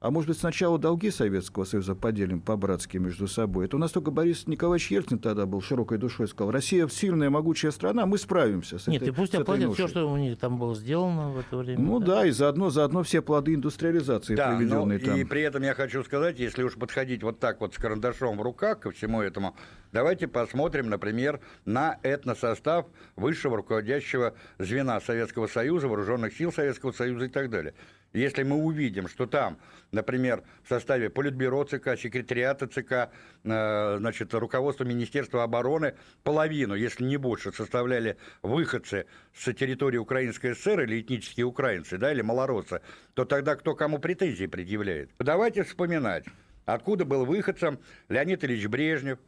а 0.03 0.11
может 0.11 0.29
быть, 0.29 0.39
сначала 0.39 0.79
долги 0.79 1.13
Советского 1.13 1.63
Союза 1.63 1.95
поделим 1.95 2.41
по-братски 2.41 2.97
между 2.97 3.29
собой. 3.29 3.67
Это 3.67 3.77
у 3.77 3.79
нас 3.79 3.93
только 3.93 4.11
Борис 4.11 4.49
Николаевич 4.49 4.91
Ельцин 4.91 5.21
тогда 5.21 5.47
был 5.47 5.63
широкой 5.63 5.97
душой, 5.97 6.27
сказал, 6.27 6.51
Россия 6.51 6.89
сильная, 6.89 7.31
могучая 7.31 7.71
страна, 7.71 8.05
мы 8.05 8.19
справимся 8.19 8.81
с 8.81 8.89
Нет, 8.89 9.03
этой 9.03 9.11
и 9.11 9.15
пусть 9.15 9.33
оплатят 9.37 9.73
все, 9.75 9.87
что 9.87 10.11
у 10.11 10.17
них 10.17 10.37
там 10.41 10.59
было 10.59 10.75
сделано 10.75 11.31
в 11.31 11.39
это 11.39 11.57
время. 11.57 11.81
Ну 11.81 12.01
да, 12.01 12.07
да 12.07 12.27
и 12.27 12.33
заодно, 12.33 12.71
заодно 12.71 13.05
все 13.05 13.23
плоды 13.23 13.55
индустриализации, 13.55 14.35
да, 14.35 14.57
приведенные 14.57 14.99
там. 14.99 15.17
И 15.17 15.23
при 15.23 15.43
этом 15.43 15.63
я 15.63 15.73
хочу 15.73 16.03
сказать, 16.03 16.41
если 16.41 16.65
уж 16.65 16.75
подходить 16.75 17.23
вот 17.23 17.39
так 17.39 17.61
вот 17.61 17.73
с 17.73 17.77
карандашом 17.77 18.39
в 18.39 18.43
руках 18.43 18.81
ко 18.81 18.91
всему 18.91 19.23
этому, 19.23 19.55
давайте 19.93 20.27
посмотрим, 20.27 20.91
например, 20.91 21.39
на 21.65 22.01
этносостав 22.03 22.87
высшего 23.15 23.59
руководящего 23.59 24.35
звена 24.59 25.01
Советского 25.01 25.47
Союза, 25.47 25.87
вооруженных 25.87 26.35
сил 26.35 26.53
Советского 26.53 26.91
Союза 26.91 27.27
и 27.27 27.29
так 27.29 27.51
далее. 27.51 27.75
Если 28.13 28.43
мы 28.43 28.57
увидим, 28.57 29.09
что 29.09 29.27
там, 29.27 29.59
например, 29.91 30.43
в 30.65 30.69
составе 30.69 31.09
Политбюро 31.09 31.65
ЦК, 31.65 31.99
секретариата 31.99 32.67
ЦК, 32.67 33.11
э, 33.45 33.97
значит, 33.99 34.35
руководства 34.35 34.85
Министерства 34.85 35.43
обороны, 35.45 35.95
половину, 36.23 36.75
если 36.75 37.05
не 37.05 37.17
больше, 37.17 37.53
составляли 37.53 38.19
выходцы 38.43 39.07
с 39.35 39.53
территории 39.55 39.97
Украинской 39.97 40.55
ССР 40.55 40.83
или 40.83 41.01
этнические 41.01 41.47
украинцы, 41.47 41.97
да, 41.97 42.13
или 42.13 42.21
малороссы, 42.21 42.83
то 43.15 43.25
тогда 43.25 43.57
кто 43.57 43.75
кому 43.75 43.99
претензии 43.99 44.47
предъявляет? 44.47 45.11
Давайте 45.19 45.63
вспоминать, 45.63 46.25
откуда 46.67 47.07
был 47.07 47.25
выходцем 47.25 47.79
Леонид 48.11 48.45
Ильич 48.45 48.67
Брежнев, 48.67 49.19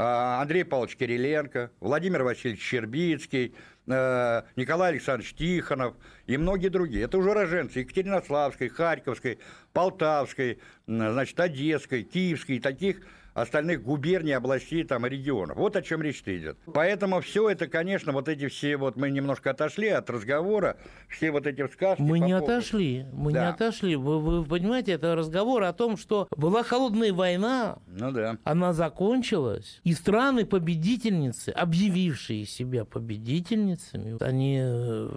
Андрей 0.00 0.64
Павлович 0.64 0.96
Кириленко, 0.96 1.72
Владимир 1.80 2.22
Васильевич 2.22 2.62
Щербицкий, 2.62 3.52
Э, 3.90 4.42
Николай 4.56 4.90
Александрович 4.90 5.32
Тихонов 5.32 5.94
и 6.26 6.36
многие 6.36 6.68
другие. 6.68 7.04
Это 7.04 7.16
уже 7.16 7.30
уроженцы 7.30 7.80
Екатеринославской, 7.80 8.68
Харьковской, 8.68 9.38
Полтавской, 9.72 10.58
значит, 10.86 11.40
Одесской, 11.40 12.02
Киевской 12.02 12.56
и 12.56 12.60
таких 12.60 13.00
остальных 13.40 13.82
губерний, 13.82 14.36
областей 14.36 14.84
там, 14.84 15.06
и 15.06 15.10
регионов. 15.10 15.56
Вот 15.56 15.76
о 15.76 15.82
чем 15.82 16.02
речь 16.02 16.22
идет. 16.26 16.58
Поэтому 16.72 17.20
все 17.20 17.48
это, 17.48 17.66
конечно, 17.66 18.12
вот 18.12 18.28
эти 18.28 18.48
все, 18.48 18.76
вот 18.76 18.96
мы 18.96 19.10
немножко 19.10 19.50
отошли 19.50 19.88
от 19.88 20.10
разговора, 20.10 20.76
все 21.08 21.30
вот 21.30 21.46
эти 21.46 21.66
сказки. 21.68 22.02
Мы 22.02 22.18
не 22.18 22.32
поводу... 22.32 22.52
отошли, 22.52 23.06
мы 23.12 23.32
да. 23.32 23.40
не 23.44 23.50
отошли. 23.50 23.96
Вы, 23.96 24.20
вы 24.20 24.44
понимаете, 24.44 24.92
это 24.92 25.14
разговор 25.14 25.62
о 25.62 25.72
том, 25.72 25.96
что 25.96 26.28
была 26.36 26.62
холодная 26.62 27.12
война, 27.12 27.78
ну 27.86 28.12
да. 28.12 28.38
она 28.44 28.72
закончилась, 28.72 29.80
и 29.84 29.94
страны-победительницы, 29.94 31.50
объявившие 31.50 32.44
себя 32.44 32.84
победительницами, 32.84 34.22
они 34.22 34.58
э, 34.60 35.10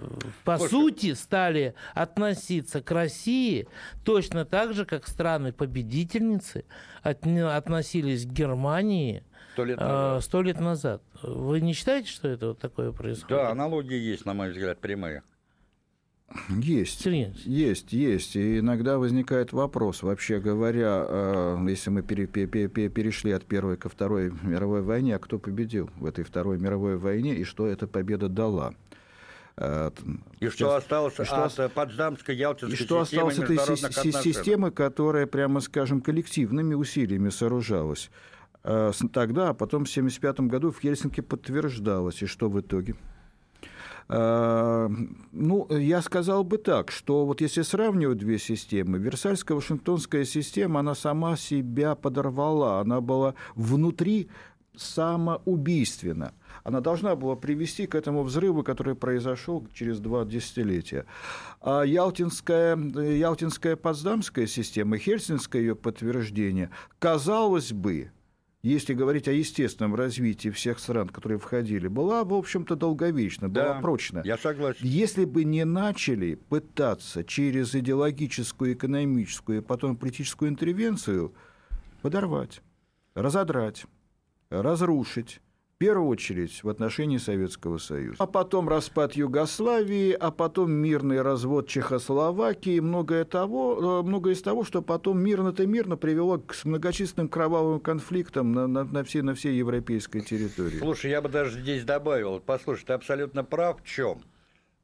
по 0.44 0.58
Слушай, 0.58 0.70
сути 0.70 1.14
стали 1.14 1.74
относиться 1.94 2.82
к 2.82 2.90
России 2.90 3.68
точно 4.04 4.44
так 4.44 4.74
же, 4.74 4.84
как 4.84 5.06
страны-победительницы 5.06 6.64
относились 7.02 8.11
к 8.18 8.32
Германии 8.32 9.24
сто 9.52 9.64
лет, 9.64 9.78
а, 9.80 10.14
назад. 10.14 10.22
лет 10.42 10.60
назад. 10.60 11.02
Вы 11.22 11.60
не 11.60 11.72
считаете, 11.72 12.08
что 12.08 12.28
это 12.28 12.48
вот 12.48 12.58
такое 12.58 12.92
происходит? 12.92 13.28
Да, 13.28 13.50
аналогии 13.50 13.98
есть, 13.98 14.24
на 14.24 14.34
мой 14.34 14.50
взгляд, 14.50 14.78
прямые. 14.78 15.22
Есть, 16.48 17.02
Сергей. 17.02 17.32
есть, 17.44 17.92
есть. 17.92 18.36
И 18.36 18.60
иногда 18.60 18.98
возникает 18.98 19.52
вопрос, 19.52 20.02
вообще 20.02 20.40
говоря, 20.40 21.04
а, 21.06 21.66
если 21.66 21.90
мы 21.90 22.02
перешли 22.02 23.32
от 23.32 23.44
Первой 23.44 23.76
ко 23.76 23.88
Второй 23.88 24.32
мировой 24.42 24.82
войне, 24.82 25.16
а 25.16 25.18
кто 25.18 25.38
победил 25.38 25.90
в 25.96 26.06
этой 26.06 26.24
Второй 26.24 26.58
мировой 26.58 26.96
войне 26.96 27.34
и 27.34 27.44
что 27.44 27.66
эта 27.66 27.86
победа 27.86 28.28
дала? 28.28 28.74
И 30.40 30.48
что 30.48 30.74
осталось 30.76 31.18
и 31.20 31.24
что, 31.24 31.44
от 31.44 31.74
Потсдамской, 31.74 32.34
Ялтинской 32.34 32.78
и 32.78 32.86
что 32.86 33.00
осталось 33.00 33.38
этой 33.38 33.58
системы, 33.58 34.70
которая, 34.70 35.26
прямо 35.26 35.60
скажем, 35.60 36.00
коллективными 36.00 36.74
усилиями 36.74 37.28
сооружалась 37.28 38.10
э, 38.64 38.92
тогда, 39.12 39.50
а 39.50 39.54
потом 39.54 39.84
в 39.84 39.90
1975 39.90 40.40
году 40.48 40.70
в 40.70 40.80
Хельсинки 40.80 41.20
подтверждалось. 41.20 42.22
И 42.22 42.26
что 42.26 42.48
в 42.48 42.58
итоге? 42.60 42.96
Э, 44.08 44.88
ну, 45.32 45.66
я 45.70 46.00
сказал 46.02 46.44
бы 46.44 46.58
так, 46.58 46.90
что 46.90 47.26
вот 47.26 47.40
если 47.40 47.62
сравнивать 47.62 48.18
две 48.18 48.38
системы, 48.38 48.98
Версальская 48.98 49.54
Вашингтонская 49.54 50.24
система, 50.24 50.80
она 50.80 50.94
сама 50.94 51.36
себя 51.36 51.94
подорвала, 51.94 52.80
она 52.80 53.00
была 53.00 53.34
внутри 53.54 54.28
самоубийственна 54.76 56.32
она 56.64 56.80
должна 56.80 57.16
была 57.16 57.36
привести 57.36 57.86
к 57.86 57.94
этому 57.94 58.22
взрыву, 58.22 58.62
который 58.62 58.94
произошел 58.94 59.66
через 59.72 60.00
два 60.00 60.24
десятилетия. 60.24 61.06
А 61.60 61.82
Ялтинская, 61.82 62.76
Ялтинская 62.76 63.76
Потсдамская 63.76 64.46
система, 64.46 64.98
Хельсинское 64.98 65.62
ее 65.62 65.76
подтверждение, 65.76 66.70
казалось 66.98 67.72
бы, 67.72 68.12
если 68.62 68.94
говорить 68.94 69.26
о 69.26 69.32
естественном 69.32 69.96
развитии 69.96 70.50
всех 70.50 70.78
стран, 70.78 71.08
которые 71.08 71.38
входили, 71.40 71.88
была, 71.88 72.22
в 72.22 72.32
общем-то, 72.32 72.76
долговечна, 72.76 73.48
да, 73.48 73.64
была 73.64 73.80
прочна. 73.80 74.22
Я 74.24 74.38
согласен. 74.38 74.78
Если 74.82 75.24
бы 75.24 75.42
не 75.42 75.64
начали 75.64 76.36
пытаться 76.36 77.24
через 77.24 77.74
идеологическую, 77.74 78.74
экономическую 78.74 79.58
и 79.58 79.62
потом 79.62 79.96
политическую 79.96 80.48
интервенцию 80.48 81.34
подорвать, 82.02 82.62
разодрать, 83.16 83.84
разрушить, 84.48 85.40
первую 85.82 86.06
очередь 86.06 86.62
в 86.62 86.68
отношении 86.68 87.18
Советского 87.18 87.78
Союза. 87.78 88.14
А 88.20 88.28
потом 88.28 88.68
распад 88.68 89.14
Югославии, 89.14 90.12
а 90.12 90.30
потом 90.30 90.70
мирный 90.70 91.22
развод 91.22 91.66
Чехословакии, 91.66 92.78
многое, 92.78 93.24
того, 93.24 94.00
э, 94.00 94.06
многое 94.06 94.34
из 94.34 94.42
того, 94.42 94.62
что 94.62 94.80
потом 94.80 95.20
мирно-то 95.20 95.66
мирно 95.66 95.96
привело 95.96 96.38
к 96.38 96.54
многочисленным 96.62 97.28
кровавым 97.28 97.80
конфликтам 97.80 98.52
на, 98.52 98.68
на, 98.68 98.84
на, 98.84 99.02
всей, 99.02 99.22
на 99.22 99.34
всей 99.34 99.56
европейской 99.56 100.20
территории. 100.20 100.78
Слушай, 100.78 101.10
я 101.10 101.20
бы 101.20 101.28
даже 101.28 101.58
здесь 101.58 101.82
добавил, 101.82 102.38
послушай, 102.38 102.84
ты 102.86 102.92
абсолютно 102.92 103.42
прав 103.42 103.82
в 103.82 103.84
чем? 103.84 104.22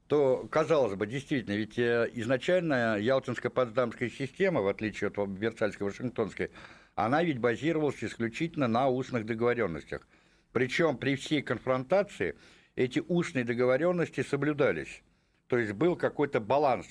то, 0.07 0.47
казалось 0.49 0.95
бы, 0.95 1.05
действительно, 1.05 1.55
ведь 1.55 1.77
э, 1.77 2.09
изначально 2.15 2.97
Ялтинско-Потсдамская 2.99 4.09
система, 4.09 4.61
в 4.61 4.67
отличие 4.67 5.09
от 5.09 5.17
Версальско-Вашингтонской, 5.17 6.49
она 6.95 7.23
ведь 7.23 7.37
базировалась 7.37 8.03
исключительно 8.03 8.67
на 8.67 8.89
устных 8.89 9.25
договоренностях– 9.25 10.05
причем 10.51 10.97
при 10.97 11.15
всей 11.15 11.41
конфронтации 11.41 12.35
эти 12.75 13.03
устные 13.07 13.43
договоренности 13.43 14.21
соблюдались. 14.21 15.01
То 15.47 15.57
есть 15.57 15.73
был 15.73 15.95
какой-то 15.95 16.39
баланс 16.39 16.87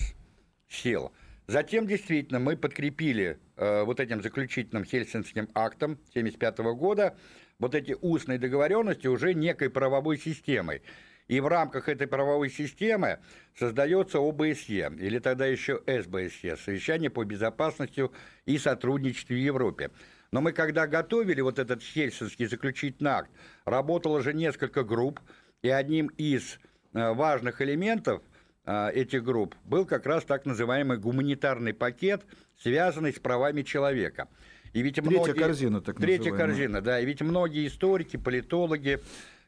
сил. 0.68 1.12
Затем 1.46 1.86
действительно 1.86 2.38
мы 2.38 2.56
подкрепили 2.56 3.38
э, 3.56 3.84
вот 3.84 4.00
этим 4.00 4.22
заключительным 4.22 4.84
Хельсинским 4.84 5.48
актом 5.54 5.92
1975 5.92 6.58
года 6.76 7.16
вот 7.58 7.74
эти 7.74 7.96
устные 8.00 8.38
договоренности 8.38 9.06
уже 9.06 9.34
некой 9.34 9.70
правовой 9.70 10.18
системой. 10.18 10.82
И 11.26 11.40
в 11.40 11.46
рамках 11.46 11.88
этой 11.88 12.06
правовой 12.06 12.48
системы 12.50 13.18
создается 13.58 14.18
ОБСЕ, 14.18 14.92
или 14.98 15.18
тогда 15.18 15.46
еще 15.46 15.82
СБСЕ, 15.86 16.56
Совещание 16.56 17.10
по 17.10 17.24
безопасности 17.24 18.08
и 18.46 18.56
сотрудничеству 18.56 19.34
в 19.34 19.38
Европе. 19.38 19.90
Но 20.30 20.40
мы 20.40 20.52
когда 20.52 20.86
готовили 20.86 21.40
вот 21.40 21.58
этот 21.58 21.82
Хельсинский 21.82 22.46
заключительный 22.46 23.12
акт, 23.12 23.30
работало 23.64 24.22
же 24.22 24.34
несколько 24.34 24.84
групп, 24.84 25.20
и 25.62 25.68
одним 25.70 26.08
из 26.18 26.58
э, 26.92 27.12
важных 27.12 27.60
элементов 27.62 28.22
э, 28.64 28.90
этих 28.92 29.24
групп 29.24 29.54
был 29.64 29.86
как 29.86 30.06
раз 30.06 30.24
так 30.24 30.44
называемый 30.44 30.98
гуманитарный 30.98 31.74
пакет, 31.74 32.22
связанный 32.58 33.12
с 33.12 33.18
правами 33.18 33.62
человека. 33.62 34.28
И 34.72 34.82
ведь 34.82 34.96
третья 34.96 35.10
многие... 35.10 35.32
корзина, 35.32 35.80
так 35.80 35.96
Третья 35.96 36.30
называемая. 36.30 36.46
корзина, 36.46 36.80
да. 36.82 37.00
И 37.00 37.06
ведь 37.06 37.22
многие 37.22 37.66
историки, 37.66 38.18
политологи, 38.18 39.00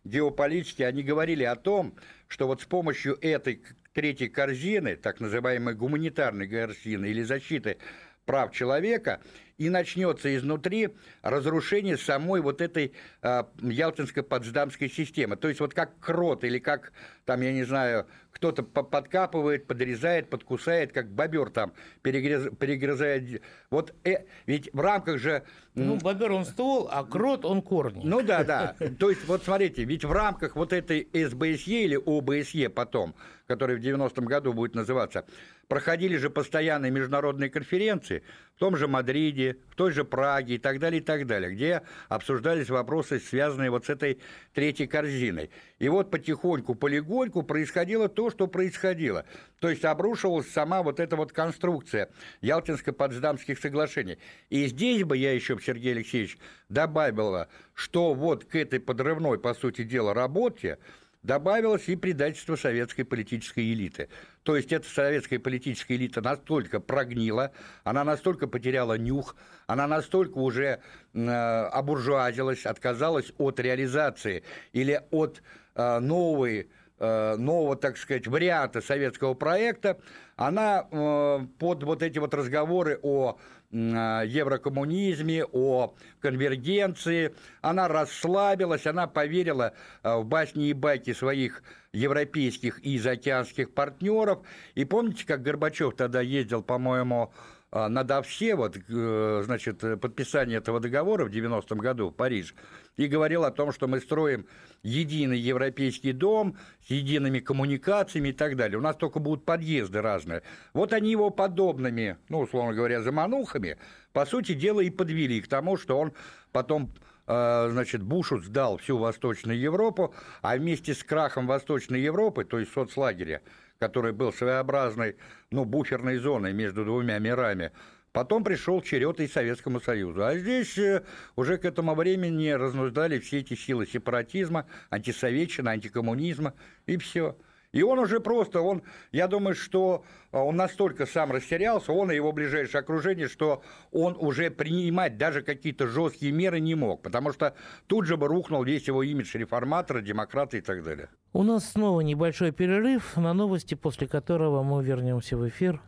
геополитики, 0.04 0.82
они 0.82 1.02
говорили 1.02 1.44
о 1.44 1.56
том, 1.56 1.94
что 2.26 2.46
вот 2.46 2.62
с 2.62 2.64
помощью 2.64 3.18
этой 3.20 3.62
третьей 3.92 4.28
корзины, 4.28 4.96
так 4.96 5.20
называемой 5.20 5.74
гуманитарной 5.74 6.48
корзины 6.48 7.06
или 7.06 7.22
защиты 7.22 7.76
прав 8.24 8.52
человека, 8.52 9.20
и 9.60 9.68
начнется 9.68 10.34
изнутри 10.34 10.88
разрушение 11.20 11.98
самой 11.98 12.40
вот 12.40 12.62
этой 12.62 12.94
э, 13.20 13.42
Ялтинско-Потсдамской 13.58 14.90
системы. 14.90 15.36
То 15.36 15.48
есть 15.48 15.60
вот 15.60 15.74
как 15.74 16.00
крот 16.00 16.44
или 16.44 16.58
как, 16.58 16.94
там, 17.26 17.42
я 17.42 17.52
не 17.52 17.64
знаю, 17.64 18.06
кто-то 18.32 18.62
подкапывает, 18.62 19.66
подрезает, 19.66 20.30
подкусает, 20.30 20.92
как 20.92 21.10
бобер 21.10 21.50
там 21.50 21.74
перегрыз, 22.00 22.48
перегрызает. 22.58 23.42
Вот 23.68 23.94
э, 24.02 24.24
ведь 24.46 24.70
в 24.72 24.80
рамках 24.80 25.18
же... 25.18 25.42
Ну, 25.74 25.96
бобер 25.96 26.32
он 26.32 26.46
ствол, 26.46 26.88
а 26.90 27.04
крот 27.04 27.44
он 27.44 27.60
корни. 27.60 28.00
Ну 28.02 28.22
да, 28.22 28.44
да. 28.44 28.74
То 28.98 29.10
есть 29.10 29.26
вот 29.26 29.44
смотрите, 29.44 29.84
ведь 29.84 30.06
в 30.06 30.12
рамках 30.12 30.56
вот 30.56 30.72
этой 30.72 31.06
СБСЕ 31.12 31.84
или 31.84 31.96
ОБСЕ 31.96 32.70
потом, 32.70 33.14
который 33.50 33.74
в 33.74 33.80
90-м 33.80 34.26
году 34.26 34.52
будет 34.52 34.76
называться, 34.76 35.24
проходили 35.66 36.16
же 36.16 36.30
постоянные 36.30 36.92
международные 36.92 37.50
конференции, 37.50 38.22
в 38.54 38.60
том 38.60 38.76
же 38.76 38.86
Мадриде, 38.86 39.56
в 39.70 39.74
той 39.74 39.90
же 39.90 40.04
Праге 40.04 40.54
и 40.54 40.58
так 40.58 40.78
далее, 40.78 41.00
и 41.00 41.04
так 41.04 41.26
далее, 41.26 41.50
где 41.50 41.82
обсуждались 42.08 42.70
вопросы, 42.70 43.18
связанные 43.18 43.70
вот 43.70 43.86
с 43.86 43.90
этой 43.90 44.20
третьей 44.54 44.86
корзиной. 44.86 45.50
И 45.80 45.88
вот 45.88 46.12
потихоньку, 46.12 46.76
полигоньку 46.76 47.42
происходило 47.42 48.08
то, 48.08 48.30
что 48.30 48.46
происходило. 48.46 49.24
То 49.58 49.68
есть 49.68 49.84
обрушивалась 49.84 50.48
сама 50.48 50.84
вот 50.84 51.00
эта 51.00 51.16
вот 51.16 51.32
конструкция 51.32 52.08
Ялтинско-Потсдамских 52.42 53.60
соглашений. 53.60 54.18
И 54.48 54.66
здесь 54.66 55.02
бы 55.02 55.16
я 55.16 55.32
еще, 55.32 55.58
Сергей 55.60 55.92
Алексеевич, 55.92 56.38
добавила, 56.68 57.48
что 57.74 58.14
вот 58.14 58.44
к 58.44 58.54
этой 58.54 58.78
подрывной, 58.78 59.40
по 59.40 59.54
сути 59.54 59.82
дела, 59.82 60.14
работе 60.14 60.78
добавилось 61.22 61.88
и 61.88 61.96
предательство 61.96 62.56
советской 62.56 63.04
политической 63.04 63.72
элиты. 63.72 64.08
То 64.42 64.56
есть 64.56 64.72
эта 64.72 64.88
советская 64.88 65.38
политическая 65.38 65.96
элита 65.96 66.20
настолько 66.20 66.80
прогнила, 66.80 67.52
она 67.84 68.04
настолько 68.04 68.46
потеряла 68.46 68.96
нюх, 68.96 69.36
она 69.66 69.86
настолько 69.86 70.38
уже 70.38 70.80
э, 71.12 71.28
обуржуазилась, 71.28 72.64
отказалась 72.64 73.32
от 73.38 73.60
реализации 73.60 74.42
или 74.72 75.02
от 75.10 75.42
э, 75.74 75.98
новой 75.98 76.70
э, 76.98 77.36
нового, 77.36 77.76
так 77.76 77.96
сказать, 77.96 78.26
варианта 78.26 78.80
советского 78.80 79.34
проекта, 79.34 79.98
она 80.36 80.86
э, 80.90 81.38
под 81.58 81.82
вот 81.82 82.02
эти 82.02 82.18
вот 82.18 82.32
разговоры 82.32 82.98
о 83.02 83.38
еврокоммунизме, 83.72 85.44
о 85.44 85.94
конвергенции. 86.20 87.34
Она 87.60 87.88
расслабилась, 87.88 88.86
она 88.86 89.06
поверила 89.06 89.74
э, 90.02 90.16
в 90.16 90.24
басни 90.24 90.68
и 90.68 90.72
байки 90.72 91.12
своих 91.12 91.62
европейских 91.92 92.80
и 92.80 92.98
заокеанских 92.98 93.72
партнеров. 93.72 94.40
И 94.74 94.84
помните, 94.84 95.26
как 95.26 95.42
Горбачев 95.42 95.94
тогда 95.96 96.20
ездил, 96.20 96.62
по-моему, 96.62 97.32
э, 97.72 97.88
на 97.88 98.04
Давсе, 98.04 98.54
вот, 98.54 98.76
э, 98.76 99.42
значит, 99.44 99.80
подписание 100.00 100.58
этого 100.58 100.80
договора 100.80 101.24
в 101.24 101.30
90-м 101.30 101.78
году 101.78 102.10
в 102.10 102.14
Париж, 102.14 102.54
и 102.96 103.06
говорил 103.06 103.44
о 103.44 103.50
том, 103.50 103.72
что 103.72 103.88
мы 103.88 104.00
строим 104.00 104.46
единый 104.82 105.38
европейский 105.38 106.12
дом 106.12 106.56
с 106.86 106.90
едиными 106.90 107.40
коммуникациями 107.40 108.28
и 108.28 108.32
так 108.32 108.56
далее. 108.56 108.78
У 108.78 108.82
нас 108.82 108.96
только 108.96 109.18
будут 109.18 109.44
подъезды 109.44 110.00
разные. 110.00 110.42
Вот 110.72 110.92
они 110.92 111.10
его 111.10 111.30
подобными, 111.30 112.16
ну, 112.28 112.40
условно 112.40 112.74
говоря, 112.74 113.02
заманухами, 113.02 113.78
по 114.12 114.26
сути 114.26 114.54
дела, 114.54 114.80
и 114.80 114.90
подвели 114.90 115.40
к 115.40 115.48
тому, 115.48 115.76
что 115.76 115.98
он 115.98 116.12
потом 116.52 116.92
э, 117.26 117.68
значит, 117.70 118.02
Бушу 118.02 118.40
сдал 118.40 118.78
всю 118.78 118.98
Восточную 118.98 119.58
Европу, 119.58 120.14
а 120.42 120.56
вместе 120.56 120.94
с 120.94 121.02
крахом 121.04 121.46
Восточной 121.46 122.00
Европы, 122.00 122.44
то 122.44 122.58
есть 122.58 122.72
соцлагеря, 122.72 123.42
который 123.80 124.12
был 124.12 124.30
своеобразной, 124.30 125.16
ну, 125.50 125.64
буферной 125.64 126.18
зоной 126.18 126.52
между 126.52 126.84
двумя 126.84 127.18
мирами, 127.18 127.72
Потом 128.12 128.42
пришел 128.42 128.82
черед 128.82 129.20
и 129.20 129.28
Советскому 129.28 129.80
Союзу. 129.80 130.24
А 130.24 130.36
здесь 130.36 130.76
э, 130.76 131.04
уже 131.36 131.58
к 131.58 131.64
этому 131.64 131.94
времени 131.94 132.48
разнуждали 132.48 133.20
все 133.20 133.38
эти 133.38 133.54
силы 133.54 133.86
сепаратизма, 133.86 134.66
антисоветчины, 134.90 135.68
антикоммунизма 135.68 136.54
и 136.86 136.96
все. 136.96 137.36
И 137.72 137.82
он 137.82 138.00
уже 138.00 138.18
просто, 138.18 138.60
он, 138.60 138.82
я 139.12 139.28
думаю, 139.28 139.54
что 139.54 140.04
э, 140.32 140.38
он 140.38 140.56
настолько 140.56 141.06
сам 141.06 141.30
растерялся, 141.30 141.92
он 141.92 142.10
и 142.10 142.16
его 142.16 142.32
ближайшее 142.32 142.80
окружение, 142.80 143.28
что 143.28 143.62
он 143.92 144.16
уже 144.18 144.50
принимать 144.50 145.16
даже 145.16 145.42
какие-то 145.42 145.86
жесткие 145.86 146.32
меры 146.32 146.58
не 146.58 146.74
мог, 146.74 147.02
потому 147.02 147.32
что 147.32 147.54
тут 147.86 148.06
же 148.06 148.16
бы 148.16 148.26
рухнул 148.26 148.64
весь 148.64 148.88
его 148.88 149.04
имидж 149.04 149.36
реформатора, 149.36 150.00
демократа 150.00 150.56
и 150.56 150.60
так 150.60 150.82
далее. 150.82 151.10
У 151.32 151.44
нас 151.44 151.70
снова 151.70 152.00
небольшой 152.00 152.50
перерыв 152.50 153.16
на 153.16 153.32
новости, 153.34 153.74
после 153.74 154.08
которого 154.08 154.64
мы 154.64 154.82
вернемся 154.82 155.36
в 155.36 155.48
эфир. 155.48 155.80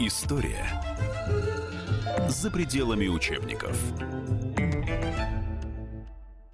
История 0.00 0.66
за 2.28 2.50
пределами 2.50 3.08
учебников. 3.08 3.76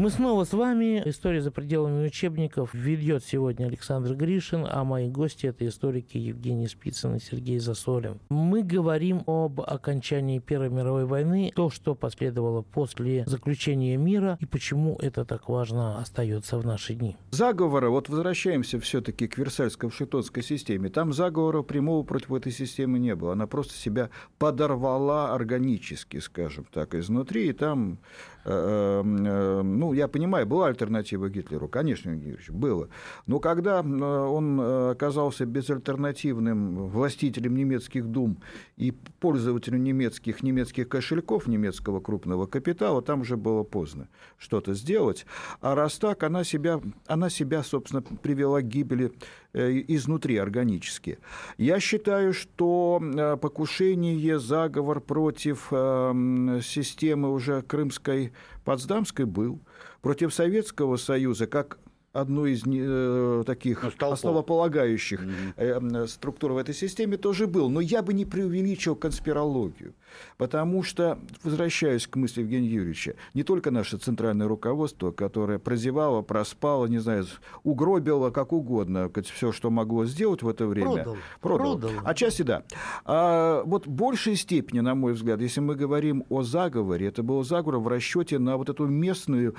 Мы 0.00 0.08
снова 0.08 0.44
с 0.44 0.54
вами. 0.54 1.02
История 1.04 1.42
за 1.42 1.50
пределами 1.50 2.06
учебников 2.06 2.72
ведет 2.72 3.22
сегодня 3.22 3.66
Александр 3.66 4.14
Гришин, 4.14 4.66
а 4.66 4.82
мои 4.82 5.10
гости– 5.10 5.44
это 5.48 5.68
историки 5.68 6.16
Евгений 6.16 6.68
Спицын 6.68 7.16
и 7.16 7.20
Сергей 7.20 7.58
Засолин. 7.58 8.18
Мы 8.30 8.62
говорим 8.62 9.22
об 9.26 9.60
окончании 9.60 10.38
Первой 10.38 10.70
мировой 10.70 11.04
войны, 11.04 11.52
то, 11.54 11.68
что 11.68 11.94
последовало 11.94 12.62
после 12.62 13.26
заключения 13.26 13.98
мира 13.98 14.38
и 14.40 14.46
почему 14.46 14.96
это 15.02 15.26
так 15.26 15.50
важно 15.50 15.98
остается 15.98 16.56
в 16.56 16.64
наши 16.64 16.94
дни. 16.94 17.18
Заговоры, 17.30 17.90
вот 17.90 18.08
возвращаемся 18.08 18.80
все-таки 18.80 19.28
к 19.28 19.36
Версальско-Вашингтонской 19.36 20.42
системе. 20.42 20.88
Там 20.88 21.12
заговора 21.12 21.60
прямого 21.60 22.04
против 22.04 22.32
этой 22.32 22.52
системы 22.52 22.98
не 22.98 23.14
было. 23.14 23.32
Она 23.32 23.46
просто 23.46 23.74
себя 23.74 24.08
подорвала 24.38 25.34
органически, 25.34 26.20
скажем 26.20 26.64
так, 26.72 26.94
изнутри, 26.94 27.50
и 27.50 27.52
там 27.52 27.98
ну, 28.44 29.92
я 29.92 30.08
понимаю, 30.08 30.46
была 30.46 30.68
альтернатива 30.68 31.28
Гитлеру, 31.28 31.68
конечно, 31.68 32.10
Георгиевич, 32.10 32.50
было. 32.50 32.88
Но 33.26 33.38
когда 33.38 33.80
э, 33.80 33.84
он 33.84 34.60
оказался 34.60 35.46
безальтернативным 35.46 36.88
властителем 36.88 37.54
немецких 37.54 38.06
дум 38.06 38.38
и 38.76 38.92
пользователем 39.20 39.84
немецких, 39.84 40.42
немецких 40.42 40.88
кошельков, 40.88 41.46
немецкого 41.46 42.00
крупного 42.00 42.46
капитала, 42.46 43.02
там 43.02 43.20
уже 43.22 43.36
было 43.36 43.62
поздно 43.62 44.08
что-то 44.38 44.74
сделать. 44.74 45.26
А 45.60 45.74
раз 45.74 45.98
так, 45.98 46.22
она 46.22 46.44
себя, 46.44 46.80
она 47.06 47.30
себя 47.30 47.62
собственно, 47.62 48.02
привела 48.02 48.60
к 48.60 48.68
гибели 48.68 49.12
изнутри 49.52 50.36
органически. 50.36 51.18
Я 51.58 51.80
считаю, 51.80 52.32
что 52.32 53.02
покушение, 53.40 54.38
заговор 54.38 55.00
против 55.00 55.66
системы 55.70 57.32
уже 57.32 57.62
крымской 57.62 58.29
Потсдамской 58.64 59.24
был, 59.24 59.60
против 60.02 60.32
Советского 60.34 60.96
Союза, 60.96 61.46
как 61.46 61.78
одну 62.12 62.46
из 62.46 62.62
э, 62.66 63.44
таких 63.46 63.84
ну, 63.84 64.10
основополагающих 64.10 65.22
mm-hmm. 65.22 66.08
структур 66.08 66.52
в 66.52 66.56
этой 66.56 66.74
системе 66.74 67.16
тоже 67.16 67.46
был. 67.46 67.70
Но 67.70 67.80
я 67.80 68.02
бы 68.02 68.12
не 68.12 68.24
преувеличил 68.24 68.96
конспирологию, 68.96 69.94
потому 70.36 70.82
что, 70.82 71.18
возвращаясь 71.44 72.06
к 72.06 72.16
мысли 72.16 72.40
Евгения 72.40 72.68
Юрьевича, 72.68 73.14
не 73.34 73.44
только 73.44 73.70
наше 73.70 73.96
центральное 73.96 74.48
руководство, 74.48 75.12
которое 75.12 75.58
прозевало, 75.58 76.22
проспало, 76.22 76.86
не 76.86 76.98
знаю, 76.98 77.26
угробило 77.62 78.30
как 78.30 78.52
угодно 78.52 79.10
все, 79.24 79.52
что 79.52 79.70
могло 79.70 80.04
сделать 80.06 80.42
в 80.42 80.48
это 80.48 80.66
время. 80.66 80.90
Продал. 80.92 81.16
Продал. 81.40 81.78
Продал. 81.78 82.00
Отчасти 82.04 82.42
да. 82.42 82.64
А 83.04 83.62
вот 83.64 83.86
в 83.86 83.90
большей 83.90 84.34
степени, 84.34 84.80
на 84.80 84.94
мой 84.94 85.12
взгляд, 85.12 85.40
если 85.40 85.60
мы 85.60 85.76
говорим 85.76 86.24
о 86.28 86.42
заговоре, 86.42 87.06
это 87.06 87.22
был 87.22 87.44
заговор 87.44 87.78
в 87.78 87.86
расчете 87.86 88.38
на 88.38 88.56
вот 88.56 88.68
эту 88.68 88.86
местную 88.86 89.54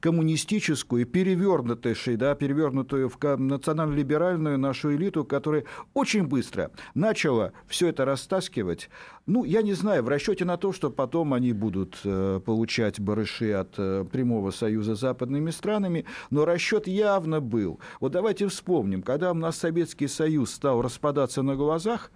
коммунистическую, 0.00 1.06
перевернутую, 1.06 1.96
да, 2.16 2.34
перевернутую 2.34 3.08
в 3.08 3.18
национально-либеральную 3.36 4.58
нашу 4.58 4.94
элиту, 4.94 5.24
которая 5.24 5.64
очень 5.94 6.26
быстро 6.26 6.70
начала 6.94 7.52
все 7.66 7.88
это 7.88 8.04
растаскивать. 8.04 8.90
Ну, 9.26 9.44
я 9.44 9.62
не 9.62 9.74
знаю, 9.74 10.02
в 10.02 10.08
расчете 10.08 10.44
на 10.44 10.56
то, 10.56 10.72
что 10.72 10.90
потом 10.90 11.34
они 11.34 11.52
будут 11.52 12.00
э, 12.04 12.40
получать 12.44 12.98
барыши 12.98 13.52
от 13.52 13.74
э, 13.78 14.04
прямого 14.10 14.50
союза 14.50 14.96
с 14.96 15.00
западными 15.00 15.50
странами, 15.50 16.06
но 16.30 16.44
расчет 16.44 16.86
явно 16.86 17.40
был. 17.40 17.78
Вот 18.00 18.12
давайте 18.12 18.48
вспомним, 18.48 19.02
когда 19.02 19.30
у 19.30 19.34
нас 19.34 19.58
Советский 19.58 20.08
Союз 20.08 20.50
стал 20.50 20.82
распадаться 20.82 21.42
на 21.42 21.54
глазах, 21.54 22.10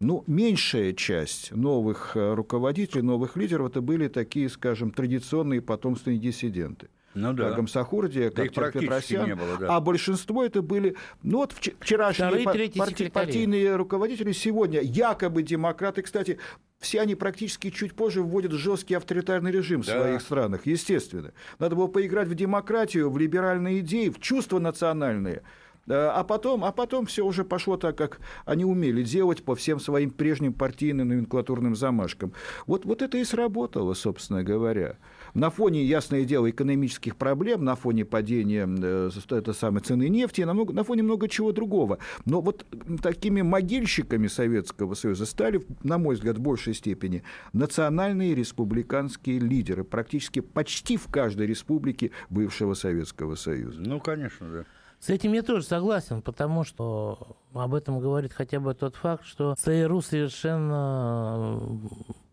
ну, 0.00 0.22
меньшая 0.26 0.92
часть 0.92 1.52
новых 1.52 2.16
э, 2.16 2.34
руководителей, 2.34 3.02
новых 3.02 3.36
лидеров, 3.36 3.70
это 3.70 3.80
были 3.80 4.08
такие, 4.08 4.48
скажем, 4.48 4.90
традиционные 4.90 5.60
потомственные 5.60 6.20
диссиденты. 6.20 6.88
Ну 7.14 7.32
да. 7.32 7.50
Как 7.50 7.58
Амсахурдия, 7.60 8.30
как 8.30 8.52
да 8.52 8.70
Петросян. 8.70 9.26
Не 9.26 9.34
было, 9.34 9.56
да. 9.58 9.76
А 9.76 9.80
большинство 9.80 10.44
это 10.44 10.62
были, 10.62 10.96
ну 11.22 11.38
вот 11.38 11.52
вчерашние 11.52 12.28
Вторые, 12.28 12.70
парти, 12.70 13.08
партийные 13.08 13.76
руководители, 13.76 14.32
сегодня 14.32 14.80
якобы 14.80 15.42
демократы, 15.42 16.02
кстати, 16.02 16.38
все 16.78 17.00
они 17.00 17.14
практически 17.14 17.70
чуть 17.70 17.94
позже 17.94 18.22
вводят 18.22 18.52
жесткий 18.52 18.94
авторитарный 18.94 19.50
режим 19.50 19.80
да. 19.80 19.86
в 19.86 20.00
своих 20.00 20.22
странах, 20.22 20.66
естественно. 20.66 21.32
Надо 21.58 21.76
было 21.76 21.88
поиграть 21.88 22.28
в 22.28 22.34
демократию, 22.34 23.10
в 23.10 23.18
либеральные 23.18 23.80
идеи, 23.80 24.10
в 24.10 24.20
чувства 24.20 24.58
национальные. 24.58 25.42
А 25.90 26.22
потом, 26.22 26.64
а 26.64 26.72
потом 26.72 27.06
все 27.06 27.24
уже 27.24 27.44
пошло 27.44 27.78
так, 27.78 27.96
как 27.96 28.20
они 28.44 28.64
умели 28.64 29.02
делать 29.02 29.42
по 29.42 29.56
всем 29.56 29.80
своим 29.80 30.10
прежним 30.10 30.52
партийным 30.52 31.08
номенклатурным 31.08 31.74
замашкам. 31.74 32.34
Вот, 32.66 32.84
вот 32.84 33.00
это 33.00 33.16
и 33.16 33.24
сработало, 33.24 33.94
собственно 33.94 34.44
говоря. 34.44 34.98
На 35.34 35.50
фоне, 35.50 35.84
ясное 35.84 36.24
дело, 36.24 36.50
экономических 36.50 37.16
проблем, 37.16 37.64
на 37.64 37.76
фоне 37.76 38.04
падения 38.04 38.68
э, 38.68 39.10
это 39.30 39.52
самой 39.52 39.80
цены 39.80 40.08
нефти, 40.08 40.42
на, 40.42 40.54
много, 40.54 40.72
на 40.72 40.84
фоне 40.84 41.02
много 41.02 41.28
чего 41.28 41.52
другого. 41.52 41.98
Но 42.24 42.40
вот 42.40 42.66
такими 43.02 43.42
могильщиками 43.42 44.26
Советского 44.26 44.94
Союза 44.94 45.26
стали, 45.26 45.64
на 45.82 45.98
мой 45.98 46.14
взгляд, 46.14 46.38
в 46.38 46.40
большей 46.40 46.74
степени 46.74 47.22
национальные 47.52 48.34
республиканские 48.34 49.38
лидеры, 49.38 49.84
практически 49.84 50.40
почти 50.40 50.96
в 50.96 51.08
каждой 51.08 51.46
республике 51.46 52.10
бывшего 52.30 52.74
Советского 52.74 53.34
Союза. 53.34 53.80
Ну, 53.80 54.00
конечно, 54.00 54.52
да. 54.52 54.64
С 55.00 55.10
этим 55.10 55.32
я 55.32 55.42
тоже 55.42 55.64
согласен, 55.64 56.22
потому 56.22 56.64
что 56.64 57.36
об 57.52 57.74
этом 57.74 58.00
говорит 58.00 58.32
хотя 58.32 58.60
бы 58.60 58.74
тот 58.74 58.96
факт, 58.96 59.24
что 59.24 59.54
ЦРУ 59.54 60.00
совершенно 60.02 61.60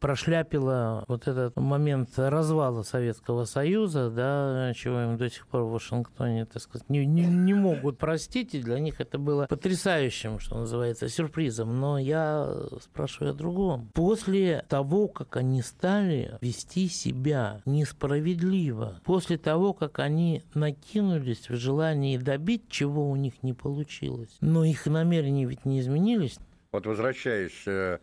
прошляпила 0.05 1.03
вот 1.07 1.27
этот 1.27 1.55
момент 1.55 2.09
развала 2.17 2.83
Советского 2.83 3.45
Союза, 3.45 4.11
да, 4.11 4.71
чего 4.75 5.01
им 5.01 5.17
до 5.17 5.31
сих 5.31 5.47
пор 5.47 5.63
в 5.63 5.71
Вашингтоне, 5.71 6.45
так 6.45 6.61
сказать, 6.61 6.87
не, 6.91 7.07
не, 7.07 7.25
не 7.25 7.55
могут 7.55 7.97
простить, 7.97 8.53
и 8.53 8.61
для 8.61 8.79
них 8.79 9.01
это 9.01 9.17
было 9.17 9.47
потрясающим, 9.47 10.39
что 10.39 10.59
называется, 10.59 11.09
сюрпризом. 11.09 11.79
Но 11.79 11.97
я 11.97 12.55
спрашиваю 12.83 13.31
о 13.31 13.33
другом. 13.33 13.89
После 13.95 14.63
того, 14.67 15.07
как 15.07 15.37
они 15.37 15.63
стали 15.63 16.37
вести 16.39 16.87
себя 16.87 17.61
несправедливо, 17.65 18.99
после 19.03 19.39
того, 19.39 19.73
как 19.73 19.97
они 19.97 20.43
накинулись 20.53 21.49
в 21.49 21.55
желании 21.55 22.17
добить, 22.17 22.69
чего 22.69 23.09
у 23.09 23.15
них 23.15 23.41
не 23.41 23.53
получилось, 23.53 24.37
но 24.39 24.63
их 24.65 24.85
намерения 25.05 25.45
ведь 25.45 25.65
не 25.65 25.79
изменились. 25.79 26.39
Вот 26.71 26.85
возвращаясь 26.85 27.63
э, 27.67 27.99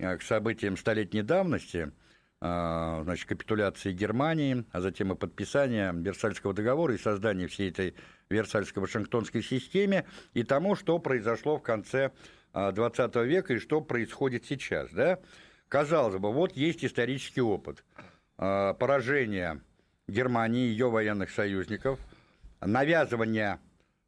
Э, 0.00 0.16
к 0.16 0.22
событиям 0.22 0.78
столетней 0.78 1.22
давности, 1.22 1.92
э, 2.40 3.00
значит, 3.04 3.28
капитуляции 3.28 3.92
Германии, 3.92 4.64
а 4.72 4.80
затем 4.80 5.12
и 5.12 5.16
подписания 5.16 5.92
Версальского 5.92 6.54
договора 6.54 6.94
и 6.94 6.98
создания 6.98 7.46
всей 7.48 7.68
этой 7.68 7.94
Версальско-Вашингтонской 8.30 9.42
системе 9.42 10.06
и 10.32 10.42
тому, 10.42 10.74
что 10.74 10.98
произошло 10.98 11.58
в 11.58 11.62
конце 11.62 12.12
XX 12.54 13.10
э, 13.12 13.26
века 13.26 13.54
и 13.54 13.58
что 13.58 13.82
происходит 13.82 14.46
сейчас. 14.46 14.90
Да? 14.90 15.18
Казалось 15.68 16.18
бы, 16.18 16.32
вот 16.32 16.52
есть 16.56 16.84
исторический 16.84 17.42
опыт 17.42 17.84
поражения 18.36 19.60
Германии, 20.08 20.66
ее 20.66 20.88
военных 20.88 21.30
союзников, 21.30 22.00
навязывания 22.62 23.60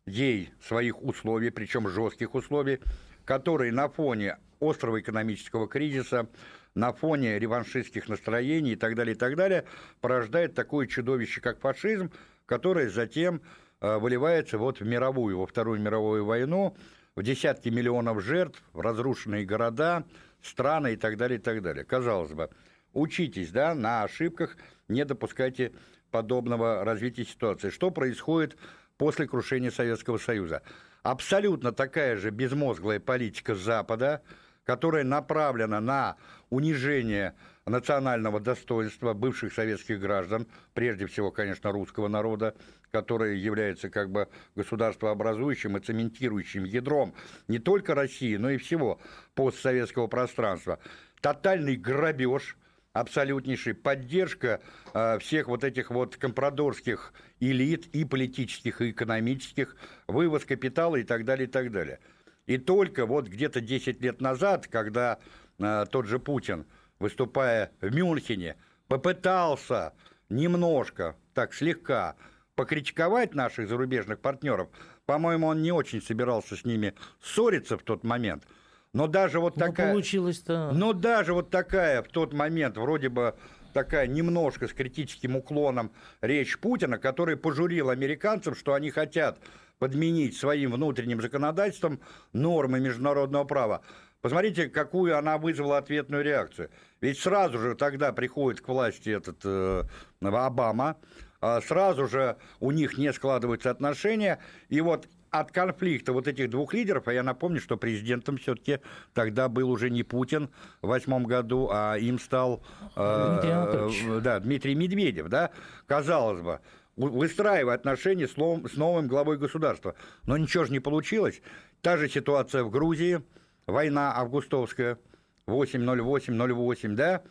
ей 0.07 0.51
своих 0.61 1.03
условий, 1.03 1.51
причем 1.51 1.89
жестких 1.89 2.35
условий, 2.35 2.81
которые 3.25 3.73
на 3.73 3.89
фоне 3.89 4.39
острого 4.61 5.01
экономического 5.01 5.69
кризиса, 5.69 6.29
на 6.75 6.93
фоне 6.93 7.39
реваншистских 7.39 8.09
настроений 8.09 8.73
и 8.73 8.77
так 8.77 8.95
далее, 8.95 9.15
и 9.15 9.19
так 9.19 9.37
далее, 9.37 9.65
порождает 10.01 10.55
такое 10.55 10.87
чудовище, 10.87 11.41
как 11.41 11.61
фашизм, 11.61 12.11
которое 12.47 12.89
затем 12.89 13.43
э, 13.81 13.99
выливается 13.99 14.59
вот 14.59 14.81
в 14.81 14.87
мировую, 14.87 15.39
во 15.39 15.47
Вторую 15.47 15.81
мировую 15.81 16.25
войну, 16.25 16.77
в 17.15 17.23
десятки 17.23 17.69
миллионов 17.69 18.23
жертв, 18.23 18.63
в 18.73 18.81
разрушенные 18.81 19.45
города, 19.45 20.05
страны 20.41 20.95
и 20.95 20.97
так 20.97 21.17
далее, 21.17 21.39
и 21.39 21.43
так 21.43 21.63
далее. 21.63 21.85
Казалось 21.85 22.33
бы, 22.33 22.49
учитесь 22.95 23.51
да, 23.51 23.75
на 23.75 24.03
ошибках, 24.03 24.57
не 24.89 25.05
допускайте 25.05 25.73
подобного 26.11 26.85
развития 26.85 27.25
ситуации. 27.25 27.71
Что 27.71 27.91
происходит 27.91 28.57
после 29.03 29.27
крушения 29.27 29.73
Советского 29.73 30.17
Союза? 30.17 30.63
Абсолютно 31.03 31.73
такая 31.73 32.17
же 32.17 32.31
безмозглая 32.31 33.01
политика 33.01 33.57
Запада– 33.57 34.23
которая 34.65 35.05
направлена 35.05 35.81
на 35.81 36.17
унижение 36.51 37.35
национального 37.67 38.41
достоинства 38.41 39.13
бывших 39.13 39.53
советских 39.53 40.01
граждан, 40.01 40.47
прежде 40.75 41.07
всего, 41.07 41.31
конечно, 41.31 41.73
русского 41.73 42.09
народа, 42.09 42.55
который 42.91 43.39
является 43.39 43.89
как 43.89 44.11
бы 44.11 44.29
государствообразующим 44.57 45.77
и 45.77 45.81
цементирующим 45.81 46.65
ядром 46.65 47.15
не 47.49 47.59
только 47.59 47.95
России, 47.95 48.37
но 48.37 48.51
и 48.51 48.59
всего 48.59 49.01
постсоветского 49.35 50.09
пространства. 50.09 50.79
Тотальный 51.21 51.77
грабеж, 51.77 52.57
абсолютнейший, 52.93 53.75
поддержка 53.75 54.61
э, 54.95 55.19
всех 55.19 55.49
вот 55.49 55.65
этих 55.65 55.91
вот 55.91 56.17
компрадорских 56.17 57.13
элит 57.41 57.87
и 57.95 58.05
политических, 58.05 58.81
и 58.81 58.91
экономических, 58.91 59.77
вывоз 60.07 60.45
капитала 60.45 60.97
и 60.97 61.03
так 61.03 61.25
далее, 61.25 61.49
и 61.49 61.51
так 61.51 61.71
далее– 61.71 61.99
и 62.47 62.59
только 62.59 63.07
вот 63.07 63.29
где-то 63.29 63.61
10 63.61 64.01
лет 64.01 64.21
назад, 64.21 64.67
когда 64.67 65.19
э, 65.59 65.87
тот 65.91 66.07
же 66.07 66.19
Путин, 66.19 66.67
выступая 66.99 67.71
в 67.81 67.95
Мюнхене, 67.95 68.57
попытался 68.89 69.93
немножко, 70.29 71.17
так 71.35 71.55
слегка, 71.55 72.17
покритиковать 72.55 73.35
наших 73.35 73.69
зарубежных 73.69 74.21
партнеров, 74.21 74.69
по-моему, 75.07 75.49
он 75.49 75.63
не 75.63 75.73
очень 75.73 76.03
собирался 76.03 76.57
с 76.57 76.65
ними 76.65 76.95
ссориться 77.21 77.79
в 77.79 77.83
тот 77.83 78.05
момент. 78.05 78.45
Но 78.93 79.07
даже 79.07 79.41
вот 79.41 79.57
ну, 79.57 79.67
такая... 79.67 79.91
получилось-то... 79.91 80.73
Но 80.73 80.93
даже 80.93 81.33
вот 81.33 81.51
такая 81.51 82.03
в 82.03 82.09
тот 82.09 82.33
момент, 82.35 82.77
вроде 82.77 83.09
бы 83.09 83.35
такая 83.73 84.07
немножко 84.07 84.69
с 84.69 84.73
критическим 84.73 85.37
уклоном 85.37 85.93
речь 86.21 86.59
Путина, 86.59 86.99
который 86.99 87.37
пожурил 87.37 87.89
американцам, 87.89 88.55
что 88.55 88.75
они 88.75 88.91
хотят 88.91 89.39
подменить 89.79 90.37
своим 90.37 90.73
внутренним 90.73 91.23
законодательством 91.23 92.01
нормы 92.33 92.81
международного 92.81 93.45
права. 93.45 93.81
Посмотрите, 94.21 94.69
какую 94.69 95.19
она 95.19 95.39
вызвала 95.39 95.79
ответную 95.79 96.23
реакцию. 96.23 96.71
Ведь 97.01 97.19
сразу 97.19 97.59
же 97.59 97.75
тогда 97.75 98.13
приходит 98.13 98.61
к 98.61 98.69
власти 98.69 99.09
этот 99.09 99.41
э, 99.45 99.83
Обама, 100.21 100.97
э, 101.41 101.61
сразу 101.67 102.07
же 102.07 102.37
у 102.61 102.71
них 102.71 102.99
не 102.99 103.13
складываются 103.13 103.71
отношения, 103.71 104.39
и 104.69 104.81
вот 104.81 105.09
от 105.33 105.51
конфликта 105.51 106.13
вот 106.13 106.29
этих 106.29 106.51
двух 106.51 106.75
лидеров, 106.75 107.09
а 107.09 107.13
я 107.13 107.23
напомню, 107.23 107.59
что 107.61 107.79
президентом 107.79 108.37
все-таки 108.37 108.81
тогда 109.15 109.49
был 109.49 109.71
уже 109.71 109.89
не 109.89 110.03
Путин 110.03 110.51
в 110.83 110.89
восьмом 110.89 111.25
году, 111.25 111.71
а 111.73 111.97
им 111.97 112.19
стал 112.19 112.63
э, 112.95 113.41
Дмитрий, 113.41 114.21
да, 114.21 114.39
Дмитрий 114.39 114.75
Медведев, 114.75 115.29
да, 115.29 115.51
казалось 115.87 116.43
бы, 116.43 116.61
выстраивая 116.97 117.75
отношения 117.75 118.29
с 118.29 118.37
новым 118.37 119.09
главой 119.09 119.39
государства. 119.39 119.95
Но 120.27 120.37
ничего 120.37 120.65
же 120.65 120.73
не 120.73 120.81
получилось. 120.81 121.41
Та 121.81 121.97
же 121.97 122.11
ситуация 122.11 122.63
в 122.63 122.71
Грузии, 122.71 123.23
война 123.67 124.15
августовская, 124.15 124.99
8.08.08, 125.47 126.95
да, 126.95 127.23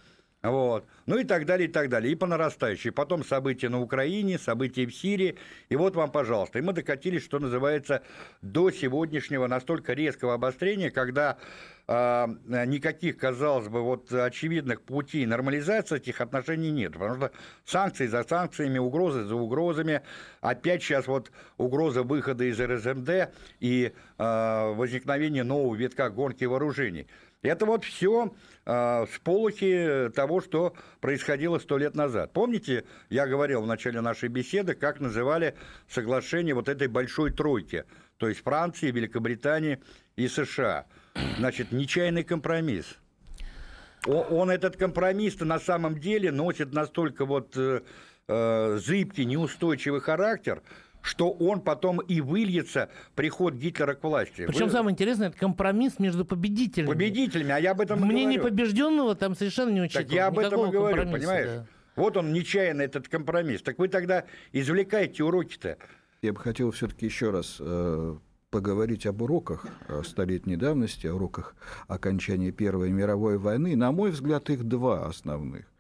вот. 0.44 0.88
Ну 1.06 1.18
и 1.18 1.24
так 1.24 1.46
далее, 1.46 1.70
и 1.70 1.72
так 1.72 1.90
далее. 1.90 2.12
И 2.12 2.16
по 2.16 2.26
нарастающей. 2.26 2.92
Потом 2.92 3.24
события 3.24 3.70
на 3.70 3.80
Украине, 3.80 4.40
события 4.40 4.88
в 4.88 4.96
Сирии. 4.96 5.38
И 5.70 5.76
вот 5.76 5.96
вам, 5.96 6.12
пожалуйста. 6.12 6.58
И 6.58 6.62
мы 6.64 6.74
докатились, 6.74 7.24
что 7.24 7.38
называется, 7.38 8.02
до 8.42 8.72
сегодняшнего 8.72 9.46
настолько 9.46 9.94
резкого 9.94 10.34
обострения, 10.34 10.90
когда 10.90 11.38
э, 11.88 12.28
никаких, 12.66 13.18
казалось 13.18 13.68
бы, 13.68 13.84
вот 13.84 14.12
очевидных 14.12 14.82
путей 14.82 15.28
нормализации 15.28 15.98
этих 15.98 16.22
отношений 16.22 16.72
нет. 16.72 16.94
Потому 16.94 17.16
что 17.18 17.32
санкции 17.64 18.08
за 18.08 18.24
санкциями, 18.24 18.80
угрозы 18.80 19.26
за 19.26 19.36
угрозами. 19.36 20.02
Опять 20.40 20.82
сейчас 20.82 21.06
вот 21.06 21.32
угроза 21.58 22.02
выхода 22.02 22.46
из 22.46 22.60
РСМД 22.60 23.32
и 23.60 23.94
э, 24.18 24.74
возникновение 24.74 25.44
нового 25.44 25.76
витка 25.76 26.10
гонки 26.10 26.46
вооружений. 26.46 27.06
Это 27.42 27.66
вот 27.66 27.84
все 27.84 28.34
э, 28.66 29.06
сполохи 29.14 30.10
того, 30.16 30.42
что 30.42 30.76
происходило 31.00 31.58
сто 31.58 31.78
лет 31.78 31.96
назад. 31.96 32.34
Помните, 32.34 32.86
я 33.10 33.26
говорил 33.26 33.62
в 33.64 33.68
начале 33.68 34.00
нашей 34.02 34.30
беседы, 34.30 34.76
как 34.76 35.00
называли 35.00 35.56
соглашение 35.90 36.54
вот 36.54 36.70
этой 36.70 36.88
большой 36.88 37.32
тройки, 37.32 37.86
то 38.18 38.28
есть 38.28 38.44
Франции, 38.44 38.92
Великобритании 38.92 39.80
и 40.16 40.28
США. 40.28 40.86
Значит, 41.38 41.72
нечаянный 41.72 42.24
компромисс. 42.24 42.98
Он, 44.06 44.50
этот 44.50 44.78
компромисс 44.78 45.40
на 45.40 45.60
самом 45.60 46.00
деле 46.00 46.32
носит 46.32 46.74
настолько 46.74 47.26
вот 47.26 47.56
э, 47.56 47.82
э, 48.28 48.78
зыбкий, 48.80 49.26
неустойчивый 49.26 50.02
характер, 50.02 50.62
что 51.02 51.32
он 51.32 51.62
потом 51.62 52.00
и 52.00 52.22
выльется 52.22 52.90
приход 53.16 53.56
Гитлера 53.56 53.96
к 53.96 54.04
власти. 54.04 54.46
Причем 54.46 54.66
Вы... 54.66 54.72
самое 54.72 54.94
интересное, 54.94 55.30
это 55.30 55.38
компромисс 55.38 56.00
между 56.00 56.26
победителями. 56.26 56.90
Победителями, 56.90 57.52
а 57.52 57.60
я 57.60 57.72
об 57.72 57.82
этом 57.82 58.02
Мнение 58.02 58.38
говорю. 58.40 58.56
побежденного 58.56 59.16
там 59.16 59.36
совершенно 59.36 59.72
не 59.72 59.82
учитывается. 59.82 60.10
Так 60.10 60.16
я 60.16 60.28
об 60.28 60.40
этом 60.40 60.70
и 60.70 60.72
говорю, 60.72 61.12
понимаешь? 61.12 61.48
Да. 61.48 61.66
Вот 61.96 62.18
он 62.18 62.32
нечаянно 62.34 62.82
этот 62.82 63.08
компромисс. 63.08 63.62
Так 63.62 63.78
вы 63.80 63.88
тогда 63.88 64.26
извлекаете 64.52 65.24
уроки-то. 65.24 65.78
Я 66.22 66.34
бы 66.34 66.40
хотел 66.40 66.72
все-таки 66.72 67.06
еще 67.06 67.32
раз 67.32 67.58
э, 67.60 68.16
поговорить 68.50 69.06
об 69.06 69.22
уроках 69.22 69.66
столетней 70.04 70.56
давности, 70.56 71.08
о 71.08 71.16
уроках 71.16 71.56
окончания 71.88 72.52
Первой 72.52 72.92
мировой 72.92 73.38
войны. 73.38 73.76
На 73.76 73.92
мой 73.92 74.12
взгляд, 74.12 74.50
их 74.50 74.64
два 74.64 75.08
основных. 75.08 75.71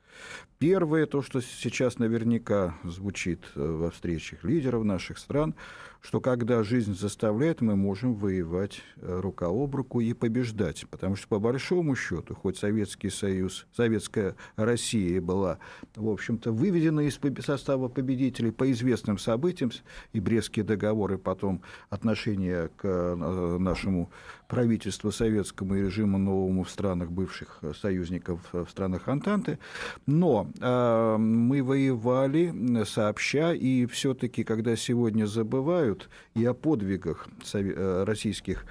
Первое, 0.60 1.06
то, 1.06 1.22
что 1.22 1.42
сейчас 1.42 1.98
наверняка 1.98 2.76
звучит 2.84 3.44
э, 3.56 3.60
во 3.64 3.90
встречах 3.90 4.44
лидеров 4.44 4.84
наших 4.84 5.18
стран, 5.18 5.56
что 6.02 6.20
когда 6.20 6.64
жизнь 6.64 6.98
заставляет, 6.98 7.62
мы 7.62 7.76
можем 7.76 8.16
воевать 8.16 8.82
э, 8.98 9.20
рука 9.20 9.48
об 9.48 9.76
руку 9.76 10.02
и 10.02 10.14
побеждать. 10.14 10.86
Потому 10.90 11.16
что, 11.16 11.28
по 11.28 11.40
большому 11.40 11.96
счету, 11.96 12.34
хоть 12.34 12.58
Советский 12.58 13.12
Союз, 13.12 13.68
Советская 13.76 14.36
Россия 14.56 15.22
была, 15.22 15.60
в 15.96 16.10
общем-то, 16.10 16.52
выведена 16.52 17.02
из 17.02 17.20
состава 17.46 17.88
победителей 17.88 18.52
по 18.52 18.70
известным 18.72 19.20
событиям, 19.20 19.72
и 20.12 20.20
Брестские 20.20 20.66
договоры, 20.66 21.18
потом 21.20 21.62
отношение 21.90 22.70
к 22.78 22.84
э, 22.84 23.58
нашему 23.60 24.10
правительству 24.48 25.12
советскому 25.12 25.76
и 25.76 25.84
режиму 25.84 26.18
новому 26.18 26.64
в 26.64 26.70
странах 26.70 27.10
бывших 27.10 27.62
союзников 27.80 28.42
в 28.52 28.68
странах 28.70 29.08
Антанты. 29.08 29.60
Но 30.08 30.48
э, 30.60 31.18
мы 31.18 31.64
воевали 31.64 32.84
сообща, 32.86 33.54
и 33.54 33.86
все-таки, 33.86 34.44
когда 34.44 34.76
сегодня 34.76 35.26
забывают, 35.26 35.91
знают 35.92 36.10
и 36.34 36.46
о 36.46 36.54
подвигах 36.54 37.28
э, 37.54 38.04
российских 38.06 38.66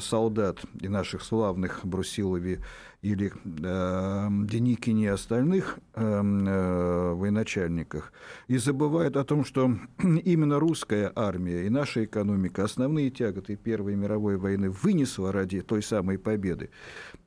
солдат 0.00 0.60
и 0.80 0.88
наших 0.88 1.22
славных 1.22 1.80
Брусилове 1.84 2.60
или 3.06 3.32
э, 3.44 4.28
Деникине 4.46 5.04
и 5.04 5.08
остальных 5.08 5.78
э, 5.94 6.02
э, 6.02 7.12
военачальниках, 7.12 8.12
и 8.48 8.56
забывают 8.56 9.16
о 9.16 9.24
том, 9.24 9.44
что 9.44 9.76
именно 10.02 10.58
русская 10.58 11.12
армия 11.14 11.66
и 11.66 11.70
наша 11.70 12.04
экономика 12.04 12.64
основные 12.64 13.10
тяготы 13.10 13.56
Первой 13.56 13.94
мировой 13.94 14.36
войны 14.36 14.70
вынесла 14.70 15.32
ради 15.32 15.60
той 15.60 15.82
самой 15.82 16.18
победы. 16.18 16.70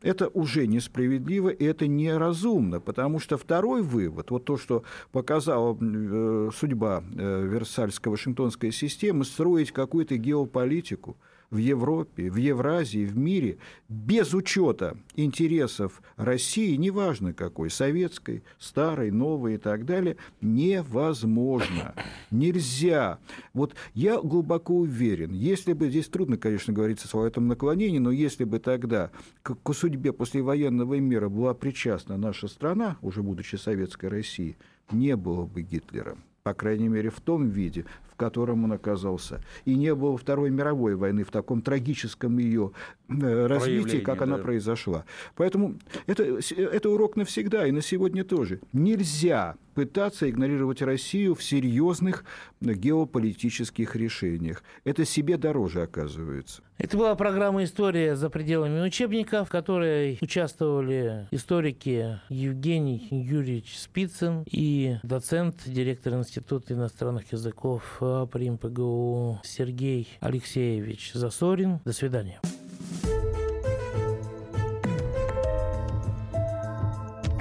Это 0.01 0.27
уже 0.27 0.67
несправедливо, 0.67 1.49
и 1.49 1.63
это 1.63 1.87
неразумно, 1.87 2.79
потому 2.79 3.19
что 3.19 3.37
второй 3.37 3.81
вывод, 3.81 4.31
вот 4.31 4.45
то, 4.45 4.57
что 4.57 4.83
показала 5.11 5.77
э, 5.79 6.49
судьба 6.53 7.03
э, 7.15 7.47
Версальско-Вашингтонской 7.47 8.71
системы, 8.71 9.23
строить 9.23 9.71
какую-то 9.71 10.17
геополитику– 10.17 11.17
в 11.51 11.57
Европе, 11.57 12.29
в 12.29 12.35
Евразии, 12.35 13.05
в 13.05 13.17
мире, 13.17 13.57
без 13.87 14.33
учета 14.33 14.97
интересов 15.15 16.01
России, 16.15 16.75
неважно 16.75 17.33
какой, 17.33 17.69
советской, 17.69 18.43
старой, 18.59 19.11
новой 19.11 19.55
и 19.55 19.57
так 19.57 19.85
далее, 19.85 20.17
невозможно. 20.41 21.95
Нельзя. 22.31 23.19
Вот 23.53 23.75
я 23.93 24.19
глубоко 24.21 24.75
уверен, 24.75 25.33
если 25.33 25.73
бы, 25.73 25.89
здесь 25.89 26.07
трудно, 26.07 26.37
конечно, 26.37 26.73
говорить 26.73 27.03
о 27.03 27.07
своем 27.07 27.47
наклонении, 27.47 27.99
но 27.99 28.11
если 28.11 28.43
бы 28.43 28.59
тогда 28.59 29.11
к, 29.41 29.55
к 29.55 29.73
судьбе 29.73 30.13
послевоенного 30.13 30.99
мира 30.99 31.29
была 31.29 31.53
причастна 31.53 32.17
наша 32.17 32.47
страна, 32.47 32.97
уже 33.01 33.23
будучи 33.23 33.55
советской 33.55 34.07
Россией, 34.07 34.57
не 34.91 35.15
было 35.15 35.45
бы 35.45 35.61
Гитлера 35.61 36.17
по 36.49 36.53
крайней 36.55 36.87
мере, 36.87 37.11
в 37.11 37.21
том 37.21 37.47
виде, 37.49 37.85
котором 38.19 38.65
он 38.65 38.73
оказался. 38.73 39.41
И 39.65 39.75
не 39.75 39.95
было 39.95 40.17
Второй 40.17 40.51
мировой 40.51 40.95
войны 40.95 41.23
в 41.23 41.31
таком 41.31 41.61
трагическом 41.61 42.37
ее 42.37 42.71
э, 43.07 43.47
развитии, 43.47 43.97
как 43.97 44.21
она 44.21 44.37
да. 44.37 44.43
произошла. 44.43 45.05
Поэтому 45.35 45.75
это, 46.05 46.39
это 46.57 46.89
урок 46.89 47.15
навсегда 47.15 47.65
и 47.65 47.71
на 47.71 47.81
сегодня 47.81 48.23
тоже. 48.23 48.59
Нельзя 48.73 49.55
пытаться 49.73 50.29
игнорировать 50.29 50.81
Россию 50.81 51.35
в 51.35 51.43
серьезных 51.43 52.25
геополитических 52.59 53.95
решениях. 53.95 54.61
Это 54.83 55.05
себе 55.05 55.37
дороже 55.37 55.83
оказывается. 55.83 56.61
Это 56.77 56.97
была 56.97 57.13
программа 57.15 57.63
«История 57.65 58.15
за 58.15 58.29
пределами 58.29 58.81
учебника», 58.81 59.43
в 59.43 59.49
которой 59.49 60.17
участвовали 60.21 61.27
историки 61.31 62.19
Евгений 62.29 63.07
Юрьевич 63.09 63.77
Спицын 63.77 64.43
и 64.49 64.97
доцент, 65.03 65.57
директор 65.65 66.13
Института 66.13 66.73
иностранных 66.73 67.31
языков 67.33 67.97
при 68.31 68.49
МПГУ 68.49 69.39
Сергей 69.43 70.07
Алексеевич 70.19 71.13
Засорин. 71.13 71.79
До 71.85 71.93
свидания. 71.93 72.39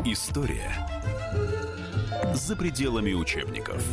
История 0.04 0.72
за 2.34 2.56
пределами 2.56 3.12
учебников. 3.12 3.84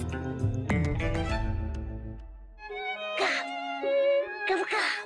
Гав! 3.20 3.46
Гав-гав! 4.48 5.06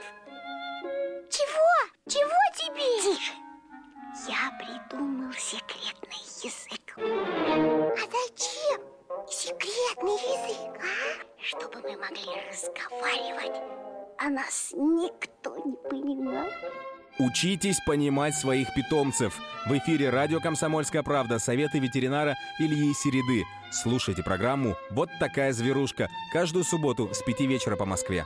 Чего? 1.30 1.74
Чего 2.08 2.40
тебе? 2.56 2.88
Тише! 3.02 3.34
Я 4.28 4.52
придумал 4.60 5.32
секретный 5.34 6.24
язык. 6.44 6.96
А 6.98 7.98
зачем 7.98 8.82
секретный 9.30 10.14
язык? 10.14 10.79
Чтобы 11.50 11.82
мы 11.82 11.98
могли 11.98 12.30
разговаривать, 12.48 13.60
а 14.20 14.30
нас 14.30 14.72
никто 14.76 15.58
не 15.66 15.76
понимал. 15.90 16.46
Учитесь 17.18 17.80
понимать 17.88 18.36
своих 18.36 18.72
питомцев. 18.76 19.36
В 19.66 19.76
эфире 19.80 20.12
радио 20.12 20.40
«Комсомольская 20.40 21.02
правда» 21.02 21.40
советы 21.40 21.80
ветеринара 21.80 22.36
Ильи 22.60 22.94
Середы. 22.94 23.46
Слушайте 23.72 24.22
программу 24.22 24.76
«Вот 24.92 25.10
такая 25.20 25.52
зверушка» 25.52 26.08
каждую 26.32 26.64
субботу 26.64 27.12
с 27.16 27.24
5 27.24 27.40
вечера 27.42 27.76
по 27.76 27.86
Москве. 27.86 28.26